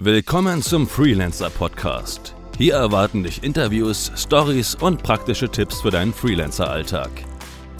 Willkommen 0.00 0.62
zum 0.62 0.86
Freelancer 0.86 1.50
Podcast. 1.50 2.36
Hier 2.56 2.74
erwarten 2.74 3.24
dich 3.24 3.42
Interviews, 3.42 4.12
Stories 4.14 4.76
und 4.76 5.02
praktische 5.02 5.48
Tipps 5.48 5.80
für 5.80 5.90
deinen 5.90 6.14
Freelancer-Alltag. 6.14 7.10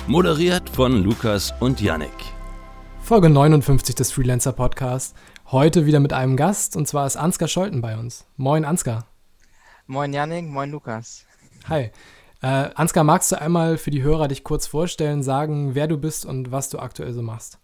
Moderiert 0.08 0.68
von 0.68 1.04
Lukas 1.04 1.54
und 1.60 1.80
Yannick. 1.80 2.10
Folge 2.98 3.30
59 3.30 3.94
des 3.94 4.10
Freelancer 4.10 4.50
Podcasts. 4.50 5.14
Heute 5.52 5.86
wieder 5.86 6.00
mit 6.00 6.12
einem 6.12 6.36
Gast 6.36 6.74
und 6.74 6.88
zwar 6.88 7.06
ist 7.06 7.16
Ansgar 7.16 7.46
Scholten 7.46 7.82
bei 7.82 7.96
uns. 7.96 8.26
Moin 8.36 8.64
Ansgar. 8.64 9.06
Moin 9.86 10.12
Yannick, 10.12 10.48
moin 10.48 10.72
Lukas. 10.72 11.24
Hi. 11.68 11.92
Äh, 12.42 12.70
Ansgar, 12.74 13.04
magst 13.04 13.30
du 13.30 13.40
einmal 13.40 13.78
für 13.78 13.92
die 13.92 14.02
Hörer 14.02 14.26
dich 14.26 14.42
kurz 14.42 14.66
vorstellen, 14.66 15.22
sagen, 15.22 15.76
wer 15.76 15.86
du 15.86 15.96
bist 15.98 16.26
und 16.26 16.50
was 16.50 16.68
du 16.68 16.80
aktuell 16.80 17.12
so 17.12 17.22
machst? 17.22 17.60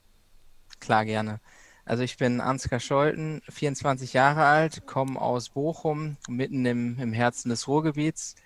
Klar, 0.78 1.04
gerne. 1.04 1.40
Also 1.84 2.02
ich 2.02 2.16
bin 2.16 2.40
Ansgar 2.40 2.80
Scholten, 2.80 3.42
24 3.48 4.14
Jahre 4.14 4.44
alt, 4.44 4.86
komme 4.86 5.20
aus 5.20 5.50
Bochum, 5.50 6.16
mitten 6.28 6.64
im, 6.64 6.98
im 6.98 7.12
Herzen 7.12 7.50
des 7.50 7.68
Ruhrgebiets, 7.68 8.36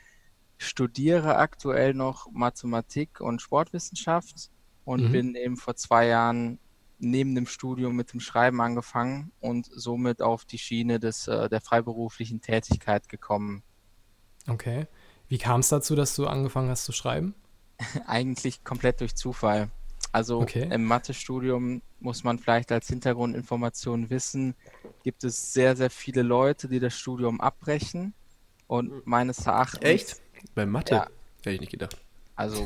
studiere 0.56 1.36
aktuell 1.36 1.94
noch 1.94 2.30
Mathematik 2.32 3.20
und 3.20 3.40
Sportwissenschaft 3.40 4.50
und 4.84 5.04
mhm. 5.04 5.12
bin 5.12 5.34
eben 5.36 5.56
vor 5.56 5.76
zwei 5.76 6.06
Jahren 6.06 6.58
neben 6.98 7.36
dem 7.36 7.46
Studium 7.46 7.94
mit 7.94 8.12
dem 8.12 8.20
Schreiben 8.20 8.60
angefangen 8.60 9.30
und 9.38 9.68
somit 9.72 10.20
auf 10.20 10.44
die 10.44 10.58
Schiene 10.58 10.98
des, 10.98 11.28
äh, 11.28 11.48
der 11.48 11.60
freiberuflichen 11.60 12.40
Tätigkeit 12.40 13.08
gekommen. 13.08 13.62
Okay. 14.48 14.86
Wie 15.28 15.38
kam 15.38 15.60
es 15.60 15.68
dazu, 15.68 15.94
dass 15.94 16.16
du 16.16 16.26
angefangen 16.26 16.70
hast 16.70 16.84
zu 16.84 16.92
schreiben? 16.92 17.34
Eigentlich 18.06 18.64
komplett 18.64 19.00
durch 19.00 19.14
Zufall. 19.14 19.70
Also 20.12 20.40
okay. 20.40 20.68
im 20.72 20.84
Mathestudium 20.84 21.82
muss 22.00 22.24
man 22.24 22.38
vielleicht 22.38 22.72
als 22.72 22.88
Hintergrundinformation 22.88 24.10
wissen, 24.10 24.54
gibt 25.02 25.24
es 25.24 25.52
sehr, 25.52 25.76
sehr 25.76 25.90
viele 25.90 26.22
Leute, 26.22 26.68
die 26.68 26.80
das 26.80 26.98
Studium 26.98 27.40
abbrechen. 27.40 28.14
Und 28.66 28.90
hm. 28.90 29.02
meines 29.04 29.46
Erachtens. 29.46 29.82
Echt? 29.82 30.22
Bei 30.54 30.66
Mathe? 30.66 30.94
Ja, 30.94 31.08
Hätte 31.38 31.50
ich 31.50 31.60
nicht 31.60 31.72
gedacht. 31.72 31.96
Also 32.36 32.64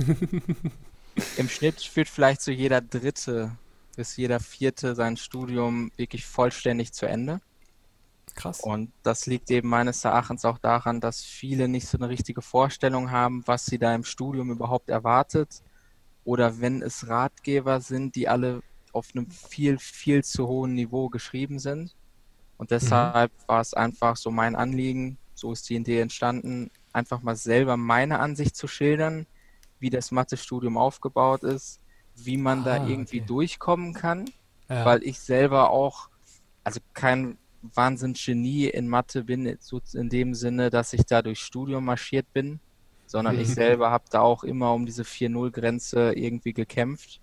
im 1.36 1.48
Schnitt 1.48 1.80
führt 1.80 2.08
vielleicht 2.08 2.42
so 2.42 2.50
jeder 2.50 2.80
Dritte 2.80 3.52
bis 3.96 4.16
jeder 4.16 4.40
Vierte 4.40 4.94
sein 4.94 5.16
Studium 5.16 5.92
wirklich 5.96 6.24
vollständig 6.26 6.92
zu 6.92 7.06
Ende. 7.06 7.40
Krass. 8.34 8.60
Und 8.60 8.92
das 9.02 9.26
liegt 9.26 9.50
eben 9.50 9.68
meines 9.68 10.04
Erachtens 10.04 10.44
auch 10.44 10.58
daran, 10.58 11.00
dass 11.00 11.22
viele 11.22 11.68
nicht 11.68 11.86
so 11.86 11.98
eine 11.98 12.08
richtige 12.08 12.40
Vorstellung 12.40 13.10
haben, 13.10 13.42
was 13.46 13.66
sie 13.66 13.78
da 13.78 13.94
im 13.94 14.04
Studium 14.04 14.50
überhaupt 14.50 14.88
erwartet. 14.88 15.62
Oder 16.24 16.60
wenn 16.60 16.82
es 16.82 17.08
Ratgeber 17.08 17.80
sind, 17.80 18.14
die 18.14 18.28
alle 18.28 18.62
auf 18.92 19.08
einem 19.14 19.30
viel, 19.30 19.78
viel 19.78 20.22
zu 20.22 20.46
hohen 20.46 20.74
Niveau 20.74 21.08
geschrieben 21.08 21.58
sind. 21.58 21.94
Und 22.58 22.70
deshalb 22.70 23.32
mhm. 23.32 23.48
war 23.48 23.60
es 23.60 23.74
einfach 23.74 24.16
so 24.16 24.30
mein 24.30 24.54
Anliegen, 24.54 25.18
so 25.34 25.52
ist 25.52 25.68
die 25.68 25.76
Idee 25.76 26.00
entstanden, 26.00 26.70
einfach 26.92 27.22
mal 27.22 27.36
selber 27.36 27.76
meine 27.76 28.20
Ansicht 28.20 28.54
zu 28.54 28.68
schildern, 28.68 29.26
wie 29.80 29.90
das 29.90 30.12
Mathestudium 30.12 30.76
aufgebaut 30.76 31.42
ist, 31.42 31.80
wie 32.14 32.36
man 32.36 32.60
ah, 32.60 32.64
da 32.64 32.86
irgendwie 32.86 33.20
okay. 33.20 33.26
durchkommen 33.26 33.94
kann, 33.94 34.30
ja. 34.68 34.84
weil 34.84 35.02
ich 35.02 35.18
selber 35.18 35.70
auch, 35.70 36.08
also 36.62 36.80
kein 36.94 37.38
Wahnsinnsgenie 37.62 38.66
in 38.66 38.88
Mathe 38.88 39.24
bin, 39.24 39.56
so 39.60 39.80
in 39.94 40.08
dem 40.08 40.34
Sinne, 40.34 40.70
dass 40.70 40.92
ich 40.92 41.04
da 41.06 41.22
durchs 41.22 41.40
Studium 41.40 41.84
marschiert 41.84 42.32
bin, 42.32 42.60
sondern 43.12 43.38
ich 43.38 43.48
selber 43.54 43.90
habe 43.90 44.04
da 44.10 44.22
auch 44.22 44.42
immer 44.42 44.72
um 44.72 44.86
diese 44.86 45.02
4-0-Grenze 45.02 46.14
irgendwie 46.14 46.54
gekämpft. 46.54 47.20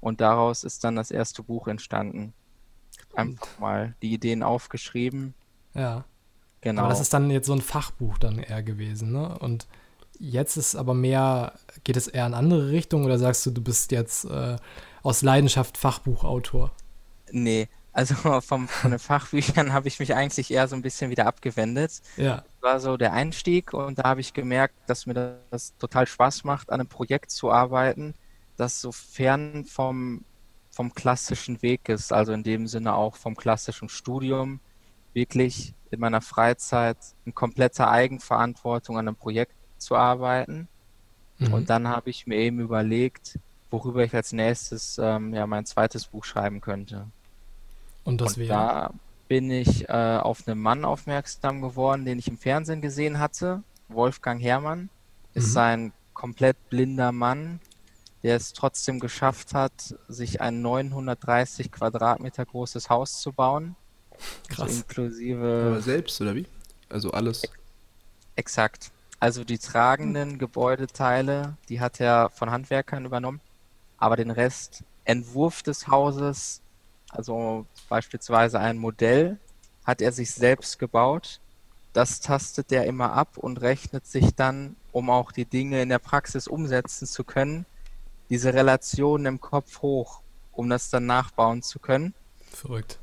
Und 0.00 0.20
daraus 0.20 0.64
ist 0.64 0.82
dann 0.82 0.96
das 0.96 1.10
erste 1.10 1.42
Buch 1.42 1.68
entstanden. 1.68 2.32
Einfach 3.14 3.58
mal 3.58 3.94
die 4.02 4.12
Ideen 4.12 4.42
aufgeschrieben. 4.42 5.34
Ja. 5.74 6.04
Genau. 6.62 6.82
Aber 6.82 6.88
das 6.88 7.00
ist 7.00 7.12
dann 7.12 7.30
jetzt 7.30 7.46
so 7.46 7.52
ein 7.52 7.60
Fachbuch 7.60 8.16
dann 8.16 8.38
eher 8.38 8.62
gewesen, 8.62 9.12
ne? 9.12 9.38
Und 9.38 9.68
jetzt 10.18 10.56
ist 10.56 10.74
aber 10.74 10.94
mehr, 10.94 11.52
geht 11.84 11.98
es 11.98 12.08
eher 12.08 12.26
in 12.26 12.32
andere 12.32 12.70
Richtungen 12.70 13.04
oder 13.04 13.18
sagst 13.18 13.44
du, 13.44 13.50
du 13.50 13.60
bist 13.60 13.92
jetzt 13.92 14.24
äh, 14.24 14.56
aus 15.02 15.20
Leidenschaft 15.20 15.76
Fachbuchautor? 15.76 16.72
Nee, 17.30 17.68
also 17.94 18.14
vom, 18.40 18.68
von 18.68 18.90
den 18.90 18.98
Fachbüchern 18.98 19.72
habe 19.72 19.88
ich 19.88 20.00
mich 20.00 20.14
eigentlich 20.14 20.50
eher 20.50 20.68
so 20.68 20.76
ein 20.76 20.82
bisschen 20.82 21.10
wieder 21.10 21.26
abgewendet. 21.26 22.02
Ja. 22.16 22.44
Das 22.60 22.62
war 22.62 22.80
so 22.80 22.96
der 22.96 23.12
Einstieg 23.12 23.72
und 23.72 24.00
da 24.00 24.04
habe 24.04 24.20
ich 24.20 24.34
gemerkt, 24.34 24.74
dass 24.86 25.06
mir 25.06 25.38
das 25.50 25.76
total 25.78 26.06
Spaß 26.06 26.44
macht, 26.44 26.70
an 26.70 26.80
einem 26.80 26.88
Projekt 26.88 27.30
zu 27.30 27.50
arbeiten, 27.50 28.14
das 28.56 28.80
so 28.80 28.92
fern 28.92 29.64
vom, 29.64 30.24
vom 30.70 30.92
klassischen 30.92 31.62
Weg 31.62 31.88
ist, 31.88 32.12
also 32.12 32.32
in 32.32 32.42
dem 32.42 32.66
Sinne 32.66 32.94
auch 32.94 33.16
vom 33.16 33.36
klassischen 33.36 33.88
Studium, 33.88 34.60
wirklich 35.12 35.72
in 35.90 36.00
meiner 36.00 36.20
Freizeit 36.20 36.98
in 37.24 37.34
kompletter 37.34 37.88
Eigenverantwortung 37.88 38.98
an 38.98 39.06
einem 39.06 39.16
Projekt 39.16 39.54
zu 39.78 39.94
arbeiten. 39.94 40.68
Mhm. 41.38 41.54
Und 41.54 41.70
dann 41.70 41.86
habe 41.86 42.10
ich 42.10 42.26
mir 42.26 42.38
eben 42.38 42.58
überlegt, 42.58 43.38
worüber 43.70 44.02
ich 44.02 44.14
als 44.14 44.32
nächstes 44.32 44.98
ähm, 45.00 45.32
ja 45.32 45.46
mein 45.46 45.64
zweites 45.66 46.06
Buch 46.06 46.24
schreiben 46.24 46.60
könnte. 46.60 47.06
Und 48.04 48.20
das 48.20 48.38
wäre? 48.38 48.48
Da 48.48 48.90
bin 49.28 49.50
ich 49.50 49.88
äh, 49.88 50.18
auf 50.18 50.46
einen 50.46 50.60
Mann 50.60 50.84
aufmerksam 50.84 51.60
geworden, 51.60 52.04
den 52.04 52.18
ich 52.18 52.28
im 52.28 52.38
Fernsehen 52.38 52.80
gesehen 52.80 53.18
hatte. 53.18 53.62
Wolfgang 53.88 54.40
Herrmann 54.40 54.90
ist 55.32 55.52
mhm. 55.52 55.58
ein 55.58 55.92
komplett 56.12 56.56
blinder 56.68 57.12
Mann, 57.12 57.60
der 58.22 58.36
es 58.36 58.52
trotzdem 58.52 59.00
geschafft 59.00 59.54
hat, 59.54 59.94
sich 60.08 60.40
ein 60.40 60.62
930 60.62 61.72
Quadratmeter 61.72 62.44
großes 62.44 62.88
Haus 62.88 63.20
zu 63.20 63.32
bauen. 63.32 63.76
Krass. 64.48 64.60
Also 64.60 64.80
inklusive. 64.82 65.64
Aber 65.66 65.80
selbst, 65.82 66.20
oder 66.20 66.34
wie? 66.34 66.46
Also 66.88 67.10
alles. 67.10 67.42
Exakt. 68.36 68.90
Also 69.20 69.44
die 69.44 69.58
tragenden 69.58 70.32
hm. 70.32 70.38
Gebäudeteile, 70.38 71.56
die 71.68 71.80
hat 71.80 72.00
er 72.00 72.30
von 72.30 72.50
Handwerkern 72.50 73.04
übernommen. 73.04 73.40
Aber 73.96 74.16
den 74.16 74.30
Rest, 74.30 74.84
Entwurf 75.04 75.62
des 75.62 75.88
Hauses, 75.88 76.60
also 77.14 77.66
beispielsweise 77.88 78.58
ein 78.58 78.78
Modell, 78.78 79.38
hat 79.84 80.00
er 80.00 80.12
sich 80.12 80.30
selbst 80.32 80.78
gebaut. 80.78 81.40
Das 81.92 82.20
tastet 82.20 82.72
er 82.72 82.86
immer 82.86 83.12
ab 83.12 83.36
und 83.36 83.60
rechnet 83.60 84.06
sich 84.06 84.34
dann, 84.34 84.76
um 84.92 85.10
auch 85.10 85.30
die 85.30 85.44
Dinge 85.44 85.80
in 85.82 85.90
der 85.90 85.98
Praxis 86.00 86.48
umsetzen 86.48 87.06
zu 87.06 87.22
können, 87.22 87.66
diese 88.30 88.52
Relationen 88.52 89.26
im 89.26 89.40
Kopf 89.40 89.82
hoch, 89.82 90.22
um 90.52 90.68
das 90.68 90.90
dann 90.90 91.06
nachbauen 91.06 91.62
zu 91.62 91.78
können. 91.78 92.14
Verrückt. 92.50 92.98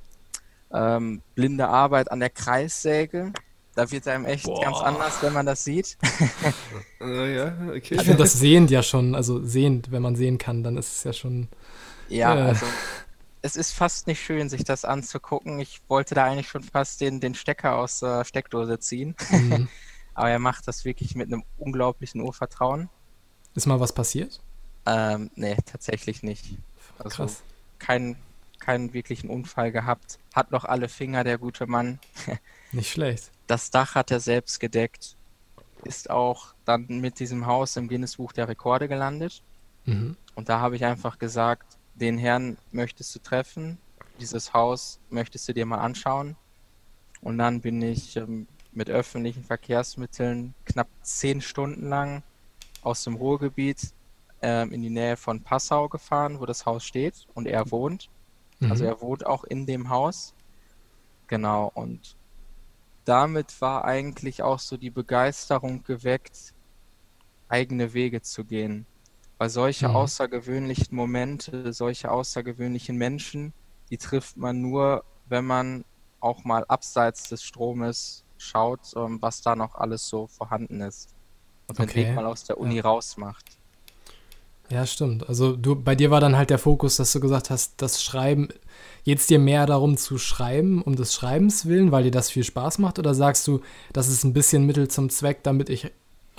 Ähm, 0.73 1.21
blinde 1.35 1.67
Arbeit 1.67 2.11
an 2.11 2.19
der 2.19 2.29
Kreissäge. 2.29 3.31
Da 3.75 3.89
wird 3.91 4.07
einem 4.07 4.25
echt 4.25 4.45
Boah. 4.45 4.61
ganz 4.61 4.77
anders, 4.79 5.21
wenn 5.21 5.31
man 5.31 5.45
das 5.45 5.63
sieht. 5.63 5.97
uh, 6.99 7.05
ja, 7.05 7.55
okay. 7.69 7.95
Ich 7.95 8.01
finde 8.01 8.17
das 8.17 8.33
sehend 8.33 8.69
ja 8.71 8.83
schon, 8.83 9.15
also 9.15 9.43
sehend, 9.43 9.91
wenn 9.91 10.01
man 10.01 10.17
sehen 10.17 10.37
kann, 10.37 10.63
dann 10.63 10.75
ist 10.75 10.97
es 10.97 11.03
ja 11.05 11.13
schon. 11.13 11.47
Ja, 12.09 12.35
äh. 12.35 12.41
also 12.41 12.65
es 13.41 13.55
ist 13.55 13.71
fast 13.71 14.07
nicht 14.07 14.23
schön, 14.23 14.49
sich 14.49 14.63
das 14.63 14.85
anzugucken. 14.85 15.59
Ich 15.59 15.81
wollte 15.87 16.15
da 16.15 16.25
eigentlich 16.25 16.47
schon 16.47 16.63
fast 16.63 17.01
den, 17.01 17.19
den 17.19 17.35
Stecker 17.35 17.77
aus 17.77 17.99
der 17.99 18.23
Steckdose 18.23 18.79
ziehen. 18.79 19.15
Mhm. 19.29 19.67
Aber 20.13 20.29
er 20.29 20.39
macht 20.39 20.67
das 20.67 20.85
wirklich 20.85 21.15
mit 21.15 21.27
einem 21.27 21.43
unglaublichen 21.57 22.21
Urvertrauen. 22.21 22.89
Ist 23.55 23.65
mal 23.65 23.79
was 23.79 23.93
passiert? 23.93 24.41
Ähm, 24.85 25.31
nee, 25.35 25.55
tatsächlich 25.65 26.21
nicht. 26.21 26.57
Also 26.97 27.09
Krass. 27.09 27.43
Keinen 27.79 28.17
keinen 28.61 28.93
wirklichen 28.93 29.29
Unfall 29.29 29.71
gehabt. 29.71 30.19
Hat 30.33 30.51
noch 30.51 30.63
alle 30.63 30.87
Finger, 30.87 31.25
der 31.25 31.37
gute 31.37 31.67
Mann. 31.67 31.99
nicht 32.71 32.91
schlecht. 32.91 33.31
Das 33.47 33.71
Dach 33.71 33.95
hat 33.95 34.11
er 34.11 34.21
selbst 34.21 34.59
gedeckt. 34.59 35.17
Ist 35.83 36.09
auch 36.09 36.53
dann 36.63 36.85
mit 37.01 37.19
diesem 37.19 37.47
Haus 37.47 37.75
im 37.75 37.87
Guinness-Buch 37.87 38.31
der 38.31 38.47
Rekorde 38.47 38.87
gelandet. 38.87 39.41
Mhm. 39.85 40.15
Und 40.35 40.47
da 40.47 40.59
habe 40.59 40.75
ich 40.75 40.85
einfach 40.85 41.17
gesagt, 41.17 41.77
den 42.01 42.17
Herrn 42.17 42.57
möchtest 42.71 43.15
du 43.15 43.19
treffen, 43.19 43.77
dieses 44.19 44.53
Haus 44.53 44.99
möchtest 45.09 45.47
du 45.47 45.53
dir 45.53 45.65
mal 45.65 45.79
anschauen. 45.79 46.35
Und 47.21 47.37
dann 47.37 47.61
bin 47.61 47.81
ich 47.81 48.17
ähm, 48.17 48.47
mit 48.71 48.89
öffentlichen 48.89 49.43
Verkehrsmitteln 49.43 50.53
knapp 50.65 50.87
zehn 51.03 51.41
Stunden 51.41 51.89
lang 51.89 52.23
aus 52.81 53.03
dem 53.03 53.15
Ruhrgebiet 53.15 53.93
ähm, 54.41 54.71
in 54.71 54.81
die 54.81 54.89
Nähe 54.89 55.17
von 55.17 55.41
Passau 55.41 55.87
gefahren, 55.87 56.39
wo 56.39 56.45
das 56.45 56.65
Haus 56.65 56.83
steht 56.83 57.27
und 57.35 57.47
er 57.47 57.69
wohnt. 57.71 58.09
Mhm. 58.59 58.71
Also 58.71 58.85
er 58.85 58.99
wohnt 59.01 59.25
auch 59.25 59.43
in 59.43 59.65
dem 59.65 59.89
Haus. 59.89 60.33
Genau, 61.27 61.71
und 61.73 62.15
damit 63.05 63.61
war 63.61 63.85
eigentlich 63.85 64.41
auch 64.41 64.59
so 64.59 64.77
die 64.77 64.89
Begeisterung 64.89 65.83
geweckt, 65.83 66.53
eigene 67.49 67.93
Wege 67.93 68.21
zu 68.21 68.43
gehen. 68.43 68.85
Weil 69.41 69.49
solche 69.49 69.89
mhm. 69.89 69.95
außergewöhnlichen 69.95 70.95
Momente, 70.95 71.73
solche 71.73 72.11
außergewöhnlichen 72.11 72.95
Menschen, 72.95 73.53
die 73.89 73.97
trifft 73.97 74.37
man 74.37 74.61
nur, 74.61 75.03
wenn 75.29 75.45
man 75.45 75.83
auch 76.19 76.43
mal 76.43 76.63
abseits 76.65 77.27
des 77.27 77.41
Stromes 77.41 78.23
schaut, 78.37 78.81
ähm, 78.95 79.17
was 79.19 79.41
da 79.41 79.55
noch 79.55 79.73
alles 79.73 80.07
so 80.07 80.27
vorhanden 80.27 80.81
ist. 80.81 81.15
Und 81.67 81.79
den 81.79 81.89
okay. 81.89 82.05
Weg 82.09 82.15
mal 82.15 82.27
aus 82.27 82.43
der 82.43 82.59
Uni 82.59 82.75
ja. 82.75 82.83
rausmacht. 82.83 83.57
Ja, 84.69 84.85
stimmt. 84.85 85.27
Also 85.27 85.55
du, 85.55 85.75
bei 85.75 85.95
dir 85.95 86.11
war 86.11 86.21
dann 86.21 86.37
halt 86.37 86.51
der 86.51 86.59
Fokus, 86.59 86.97
dass 86.97 87.11
du 87.11 87.19
gesagt 87.19 87.49
hast, 87.49 87.81
das 87.81 88.03
Schreiben 88.03 88.49
geht 89.05 89.17
es 89.17 89.25
dir 89.25 89.39
mehr 89.39 89.65
darum 89.65 89.97
zu 89.97 90.19
schreiben, 90.19 90.83
um 90.83 90.95
des 90.95 91.15
Schreibens 91.15 91.65
willen, 91.65 91.91
weil 91.91 92.03
dir 92.03 92.11
das 92.11 92.29
viel 92.29 92.43
Spaß 92.43 92.77
macht? 92.77 92.99
Oder 92.99 93.15
sagst 93.15 93.47
du, 93.47 93.61
das 93.91 94.07
ist 94.07 94.23
ein 94.23 94.33
bisschen 94.33 94.67
Mittel 94.67 94.87
zum 94.87 95.09
Zweck, 95.09 95.41
damit 95.41 95.71
ich 95.71 95.91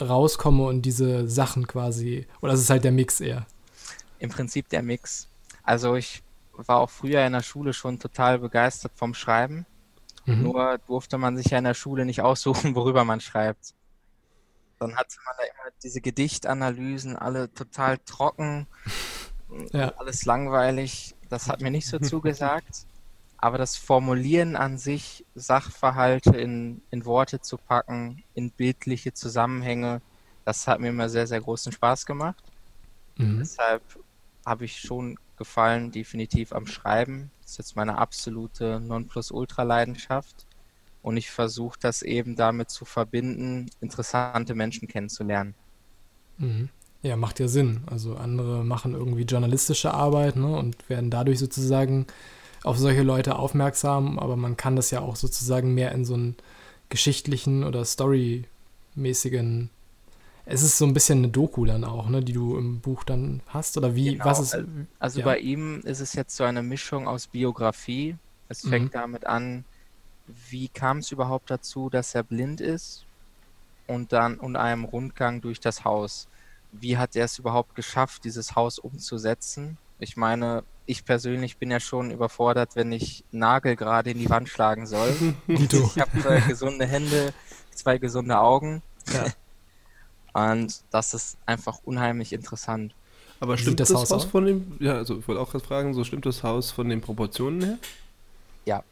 rauskomme 0.08 0.64
und 0.64 0.82
diese 0.82 1.28
Sachen 1.28 1.66
quasi, 1.66 2.26
oder 2.40 2.52
ist 2.52 2.60
es 2.60 2.70
halt 2.70 2.84
der 2.84 2.92
Mix 2.92 3.20
eher? 3.20 3.46
Im 4.18 4.30
Prinzip 4.30 4.68
der 4.68 4.82
Mix. 4.82 5.28
Also 5.62 5.94
ich 5.94 6.22
war 6.52 6.78
auch 6.78 6.90
früher 6.90 7.24
in 7.26 7.32
der 7.32 7.42
Schule 7.42 7.72
schon 7.72 7.98
total 7.98 8.38
begeistert 8.38 8.92
vom 8.94 9.14
Schreiben. 9.14 9.66
Mhm. 10.26 10.42
Nur 10.42 10.78
durfte 10.86 11.18
man 11.18 11.36
sich 11.36 11.46
ja 11.46 11.58
in 11.58 11.64
der 11.64 11.74
Schule 11.74 12.04
nicht 12.04 12.22
aussuchen, 12.22 12.74
worüber 12.74 13.04
man 13.04 13.20
schreibt. 13.20 13.74
Dann 14.78 14.96
hatte 14.96 15.16
man 15.24 15.34
da 15.38 15.44
immer 15.44 15.72
diese 15.82 16.00
Gedichtanalysen, 16.00 17.16
alle 17.16 17.52
total 17.52 17.98
trocken, 17.98 18.66
ja. 19.72 19.92
alles 19.96 20.24
langweilig. 20.24 21.14
Das 21.28 21.48
hat 21.48 21.60
mir 21.60 21.70
nicht 21.70 21.86
so 21.86 21.98
zugesagt. 22.00 22.86
Aber 23.42 23.58
das 23.58 23.76
Formulieren 23.76 24.54
an 24.54 24.78
sich, 24.78 25.26
Sachverhalte 25.34 26.30
in, 26.36 26.80
in 26.92 27.04
Worte 27.04 27.40
zu 27.40 27.56
packen, 27.56 28.22
in 28.34 28.52
bildliche 28.52 29.14
Zusammenhänge, 29.14 30.00
das 30.44 30.68
hat 30.68 30.78
mir 30.78 30.90
immer 30.90 31.08
sehr, 31.08 31.26
sehr 31.26 31.40
großen 31.40 31.72
Spaß 31.72 32.06
gemacht. 32.06 32.44
Mhm. 33.16 33.40
Deshalb 33.40 33.82
habe 34.46 34.64
ich 34.64 34.78
schon 34.78 35.18
Gefallen 35.36 35.90
definitiv 35.90 36.52
am 36.52 36.68
Schreiben. 36.68 37.32
Das 37.40 37.50
ist 37.50 37.58
jetzt 37.58 37.74
meine 37.74 37.98
absolute 37.98 38.78
Nonplusultra-Leidenschaft. 38.78 40.46
Und 41.02 41.16
ich 41.16 41.32
versuche 41.32 41.76
das 41.80 42.02
eben 42.02 42.36
damit 42.36 42.70
zu 42.70 42.84
verbinden, 42.84 43.70
interessante 43.80 44.54
Menschen 44.54 44.86
kennenzulernen. 44.86 45.56
Mhm. 46.38 46.68
Ja, 47.02 47.16
macht 47.16 47.40
ja 47.40 47.48
Sinn. 47.48 47.82
Also 47.86 48.14
andere 48.14 48.64
machen 48.64 48.94
irgendwie 48.94 49.24
journalistische 49.24 49.92
Arbeit 49.92 50.36
ne, 50.36 50.56
und 50.56 50.88
werden 50.88 51.10
dadurch 51.10 51.40
sozusagen 51.40 52.06
auf 52.64 52.78
solche 52.78 53.02
Leute 53.02 53.36
aufmerksam, 53.36 54.18
aber 54.18 54.36
man 54.36 54.56
kann 54.56 54.76
das 54.76 54.90
ja 54.90 55.00
auch 55.00 55.16
sozusagen 55.16 55.74
mehr 55.74 55.92
in 55.92 56.04
so 56.04 56.14
einen 56.14 56.36
geschichtlichen 56.88 57.64
oder 57.64 57.84
storymäßigen 57.84 59.70
es 60.44 60.62
ist 60.62 60.78
so 60.78 60.84
ein 60.84 60.92
bisschen 60.92 61.18
eine 61.18 61.28
Doku 61.28 61.64
dann 61.64 61.84
auch, 61.84 62.08
ne, 62.08 62.22
die 62.22 62.32
du 62.32 62.56
im 62.58 62.80
Buch 62.80 63.04
dann 63.04 63.42
hast 63.46 63.76
oder 63.76 63.94
wie 63.94 64.12
genau, 64.12 64.24
was 64.24 64.40
ist 64.40 64.58
also 64.98 65.20
ja. 65.20 65.24
bei 65.24 65.38
ihm 65.38 65.80
ist 65.84 66.00
es 66.00 66.14
jetzt 66.14 66.36
so 66.36 66.44
eine 66.44 66.62
Mischung 66.62 67.06
aus 67.06 67.28
Biografie. 67.28 68.16
Es 68.48 68.62
fängt 68.62 68.86
mhm. 68.86 68.98
damit 68.98 69.26
an, 69.26 69.64
wie 70.26 70.68
kam 70.68 70.98
es 70.98 71.12
überhaupt 71.12 71.50
dazu, 71.50 71.90
dass 71.90 72.14
er 72.14 72.22
blind 72.24 72.60
ist 72.60 73.04
und 73.86 74.12
dann 74.12 74.36
und 74.38 74.56
einem 74.56 74.84
Rundgang 74.84 75.40
durch 75.40 75.60
das 75.60 75.84
Haus. 75.84 76.26
Wie 76.72 76.96
hat 76.96 77.14
er 77.14 77.26
es 77.26 77.38
überhaupt 77.38 77.74
geschafft, 77.74 78.24
dieses 78.24 78.56
Haus 78.56 78.78
umzusetzen? 78.78 79.78
Ich 80.02 80.16
meine, 80.16 80.64
ich 80.84 81.04
persönlich 81.04 81.58
bin 81.58 81.70
ja 81.70 81.78
schon 81.78 82.10
überfordert, 82.10 82.74
wenn 82.74 82.90
ich 82.90 83.24
Nagel 83.30 83.76
gerade 83.76 84.10
in 84.10 84.18
die 84.18 84.28
Wand 84.28 84.48
schlagen 84.48 84.86
soll. 84.86 85.14
ich 85.46 85.98
habe 85.98 86.36
äh, 86.36 86.40
gesunde 86.40 86.86
Hände, 86.86 87.32
zwei 87.70 87.98
gesunde 87.98 88.38
Augen. 88.38 88.82
Ja. 89.12 89.26
Und 90.54 90.82
das 90.90 91.14
ist 91.14 91.38
einfach 91.46 91.78
unheimlich 91.84 92.32
interessant. 92.32 92.94
Aber 93.38 93.56
stimmt 93.58 93.80
das, 93.80 93.88
das, 93.88 93.98
Haus, 93.98 94.10
Haus 94.10 94.24
von 94.24 94.46
dem, 94.46 94.76
ja, 94.80 94.94
also 94.94 95.18
ich 95.18 95.28
wollte 95.28 95.40
auch 95.40 95.50
gerade 95.50 95.64
fragen, 95.64 95.94
so 95.94 96.04
stimmt 96.04 96.26
das 96.26 96.42
Haus 96.42 96.70
von 96.70 96.88
den 96.88 97.00
Proportionen 97.00 97.62
her? 97.62 97.78
Ja, 98.64 98.84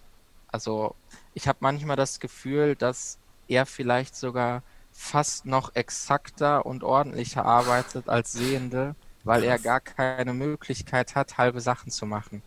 also 0.48 0.94
ich 1.34 1.48
habe 1.48 1.58
manchmal 1.60 1.96
das 1.96 2.20
Gefühl, 2.20 2.76
dass 2.76 3.18
er 3.48 3.66
vielleicht 3.66 4.16
sogar 4.16 4.62
fast 4.92 5.46
noch 5.46 5.74
exakter 5.74 6.66
und 6.66 6.82
ordentlicher 6.84 7.44
arbeitet 7.44 8.08
als 8.08 8.32
Sehende, 8.32 8.94
weil 9.24 9.44
er 9.44 9.58
gar 9.58 9.80
keine 9.80 10.34
Möglichkeit 10.34 11.14
hat, 11.14 11.38
halbe 11.38 11.60
Sachen 11.60 11.90
zu 11.90 12.06
machen. 12.06 12.42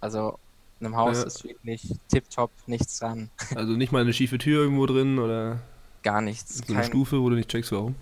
Also 0.00 0.38
in 0.80 0.86
einem 0.86 0.96
Haus 0.96 1.18
ja. 1.18 1.24
ist 1.24 1.44
wirklich 1.44 1.94
tipptopp 2.08 2.50
nichts 2.66 2.98
dran. 2.98 3.30
Also 3.54 3.72
nicht 3.72 3.92
mal 3.92 4.02
eine 4.02 4.12
schiefe 4.12 4.38
Tür 4.38 4.62
irgendwo 4.62 4.86
drin 4.86 5.18
oder 5.18 5.60
gar 6.02 6.20
nichts. 6.20 6.58
So 6.58 6.64
eine 6.68 6.82
kein, 6.82 6.90
Stufe, 6.90 7.20
wo 7.20 7.30
du 7.30 7.36
nicht 7.36 7.48
checkst, 7.48 7.72
warum? 7.72 7.94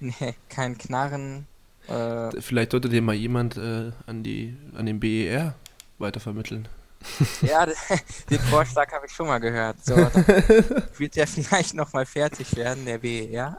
Nee, 0.00 0.34
kein 0.48 0.76
Knarren. 0.78 1.46
Äh, 1.88 2.40
Vielleicht 2.40 2.72
sollte 2.72 2.88
dir 2.88 3.02
mal 3.02 3.14
jemand 3.14 3.56
äh, 3.56 3.92
an, 4.06 4.22
die, 4.22 4.56
an 4.74 4.86
den 4.86 5.00
BER 5.00 5.54
weitervermitteln. 5.98 6.68
Ja, 7.42 7.66
den 8.30 8.38
Vorschlag 8.38 8.92
habe 8.92 9.06
ich 9.06 9.12
schon 9.12 9.26
mal 9.26 9.38
gehört. 9.38 9.84
So, 9.84 9.94
wird 10.98 11.16
der 11.16 11.26
vielleicht 11.26 11.74
nochmal 11.74 12.06
fertig 12.06 12.54
werden, 12.56 12.84
der 12.84 12.98
BER. 12.98 13.56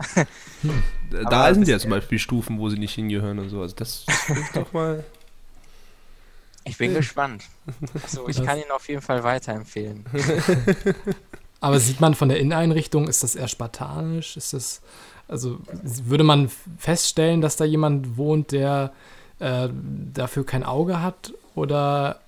Da, 1.10 1.24
da 1.24 1.54
sind 1.54 1.68
ja 1.68 1.80
zum 1.80 1.92
Beispiel 1.92 2.20
Stufen, 2.20 2.60
wo 2.60 2.70
sie 2.70 2.78
nicht 2.78 2.94
hingehören 2.94 3.40
und 3.40 3.50
so. 3.50 3.62
Also 3.62 3.76
das 3.76 4.06
ist 4.30 4.56
doch 4.56 4.72
mal. 4.74 5.04
Ich 6.66 6.78
bin 6.78 6.94
gespannt. 6.94 7.44
Also 8.02 8.30
ich 8.30 8.42
kann 8.42 8.58
ihn 8.58 8.72
auf 8.74 8.88
jeden 8.88 9.02
Fall 9.02 9.22
weiterempfehlen. 9.22 10.06
Aber 11.60 11.78
sieht 11.78 12.00
man 12.00 12.16
von 12.16 12.30
der 12.30 12.40
Inneneinrichtung, 12.40 13.10
ist 13.10 13.22
das 13.22 13.36
eher 13.36 13.50
spartanisch? 13.50 14.38
Ist 14.38 14.54
das 14.54 14.82
also 15.28 15.60
würde 15.82 16.24
man 16.24 16.50
feststellen, 16.78 17.42
dass 17.42 17.56
da 17.56 17.66
jemand 17.66 18.18
wohnt, 18.18 18.52
der 18.52 18.94
äh, 19.40 19.70
dafür 20.14 20.46
kein 20.46 20.64
Auge 20.64 21.02
hat 21.02 21.34
oder? 21.56 22.20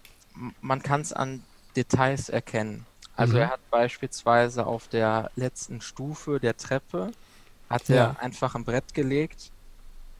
Man 0.62 0.84
kann 0.84 1.02
es 1.02 1.14
an 1.14 1.44
Details 1.76 2.30
erkennen. 2.30 2.86
Also 3.16 3.34
mhm. 3.34 3.42
er 3.42 3.50
hat 3.52 3.70
beispielsweise 3.70 4.66
auf 4.66 4.88
der 4.88 5.32
letzten 5.36 5.82
Stufe 5.82 6.40
der 6.40 6.58
Treppe 6.58 7.12
hat 7.70 7.90
er 7.90 7.96
ja. 7.96 8.16
einfach 8.20 8.56
ein 8.56 8.64
Brett 8.64 8.94
gelegt, 8.94 9.52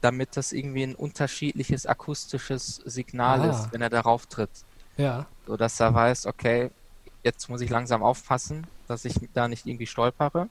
damit 0.00 0.36
das 0.36 0.52
irgendwie 0.52 0.82
ein 0.82 0.94
unterschiedliches 0.94 1.86
akustisches 1.86 2.76
Signal 2.84 3.42
ah. 3.42 3.50
ist, 3.50 3.72
wenn 3.72 3.82
er 3.82 3.90
darauf 3.90 4.26
tritt. 4.26 4.50
Ja. 4.96 5.26
So 5.46 5.56
dass 5.56 5.78
er 5.78 5.94
weiß, 5.94 6.26
okay, 6.26 6.70
jetzt 7.22 7.48
muss 7.48 7.60
ich 7.60 7.70
langsam 7.70 8.02
aufpassen, 8.02 8.66
dass 8.88 9.04
ich 9.04 9.14
da 9.34 9.48
nicht 9.48 9.66
irgendwie 9.66 9.86
stolpere. 9.86 10.48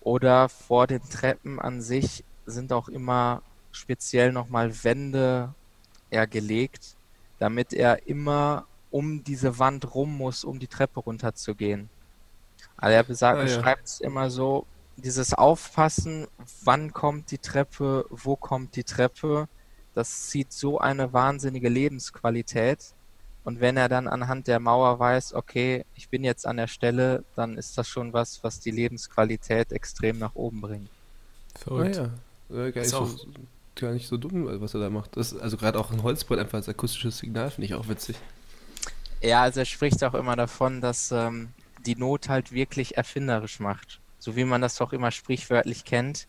Oder 0.00 0.48
vor 0.48 0.86
den 0.86 1.02
Treppen 1.08 1.60
an 1.60 1.82
sich 1.82 2.24
sind 2.46 2.72
auch 2.72 2.88
immer 2.88 3.42
speziell 3.70 4.32
nochmal 4.32 4.82
Wände 4.84 5.54
er 6.08 6.26
gelegt, 6.26 6.96
damit 7.40 7.72
er 7.72 8.06
immer 8.06 8.66
um 8.90 9.24
diese 9.24 9.58
Wand 9.58 9.94
rum 9.94 10.16
muss, 10.16 10.44
um 10.44 10.60
die 10.60 10.68
Treppe 10.68 11.00
runterzugehen. 11.00 11.88
Also 12.76 12.94
er 12.94 13.02
besagt, 13.02 13.38
ah, 13.40 13.44
ja. 13.44 13.60
schreibt 13.60 13.86
es 13.86 14.00
immer 14.00 14.30
so, 14.30 14.66
dieses 14.96 15.32
Aufpassen, 15.34 16.26
wann 16.62 16.92
kommt 16.92 17.30
die 17.30 17.38
Treppe, 17.38 18.04
wo 18.10 18.36
kommt 18.36 18.76
die 18.76 18.84
Treppe, 18.84 19.48
das 19.94 20.28
zieht 20.28 20.52
so 20.52 20.78
eine 20.78 21.12
wahnsinnige 21.12 21.68
Lebensqualität. 21.68 22.94
Und 23.42 23.60
wenn 23.60 23.78
er 23.78 23.88
dann 23.88 24.06
anhand 24.06 24.46
der 24.46 24.60
Mauer 24.60 24.98
weiß, 24.98 25.32
okay, 25.32 25.86
ich 25.94 26.10
bin 26.10 26.24
jetzt 26.24 26.46
an 26.46 26.58
der 26.58 26.66
Stelle, 26.66 27.24
dann 27.36 27.56
ist 27.56 27.78
das 27.78 27.88
schon 27.88 28.12
was, 28.12 28.44
was 28.44 28.60
die 28.60 28.70
Lebensqualität 28.70 29.72
extrem 29.72 30.18
nach 30.18 30.34
oben 30.34 30.60
bringt. 30.60 30.90
Verrückt. 31.58 31.98
Ah, 31.98 32.10
ja. 32.50 32.66
Nicht 32.66 32.90
so, 32.90 33.08
gar 33.80 33.92
nicht 33.92 34.06
so 34.06 34.16
dumm, 34.16 34.46
was 34.60 34.74
er 34.74 34.80
da 34.80 34.90
macht. 34.90 35.16
Das, 35.16 35.36
also 35.36 35.56
gerade 35.56 35.78
auch 35.78 35.90
ein 35.90 36.02
Holzbrett 36.02 36.38
einfach 36.38 36.58
als 36.58 36.68
akustisches 36.68 37.18
Signal 37.18 37.50
finde 37.50 37.66
ich 37.66 37.74
auch 37.74 37.88
witzig. 37.88 38.16
Ja, 39.20 39.42
also 39.42 39.60
er 39.60 39.66
spricht 39.66 40.02
auch 40.04 40.14
immer 40.14 40.36
davon, 40.36 40.80
dass 40.80 41.12
ähm, 41.12 41.50
die 41.84 41.96
Not 41.96 42.28
halt 42.28 42.52
wirklich 42.52 42.96
erfinderisch 42.96 43.60
macht. 43.60 44.00
So 44.18 44.36
wie 44.36 44.44
man 44.44 44.60
das 44.60 44.76
doch 44.76 44.92
immer 44.92 45.10
sprichwörtlich 45.10 45.84
kennt. 45.84 46.26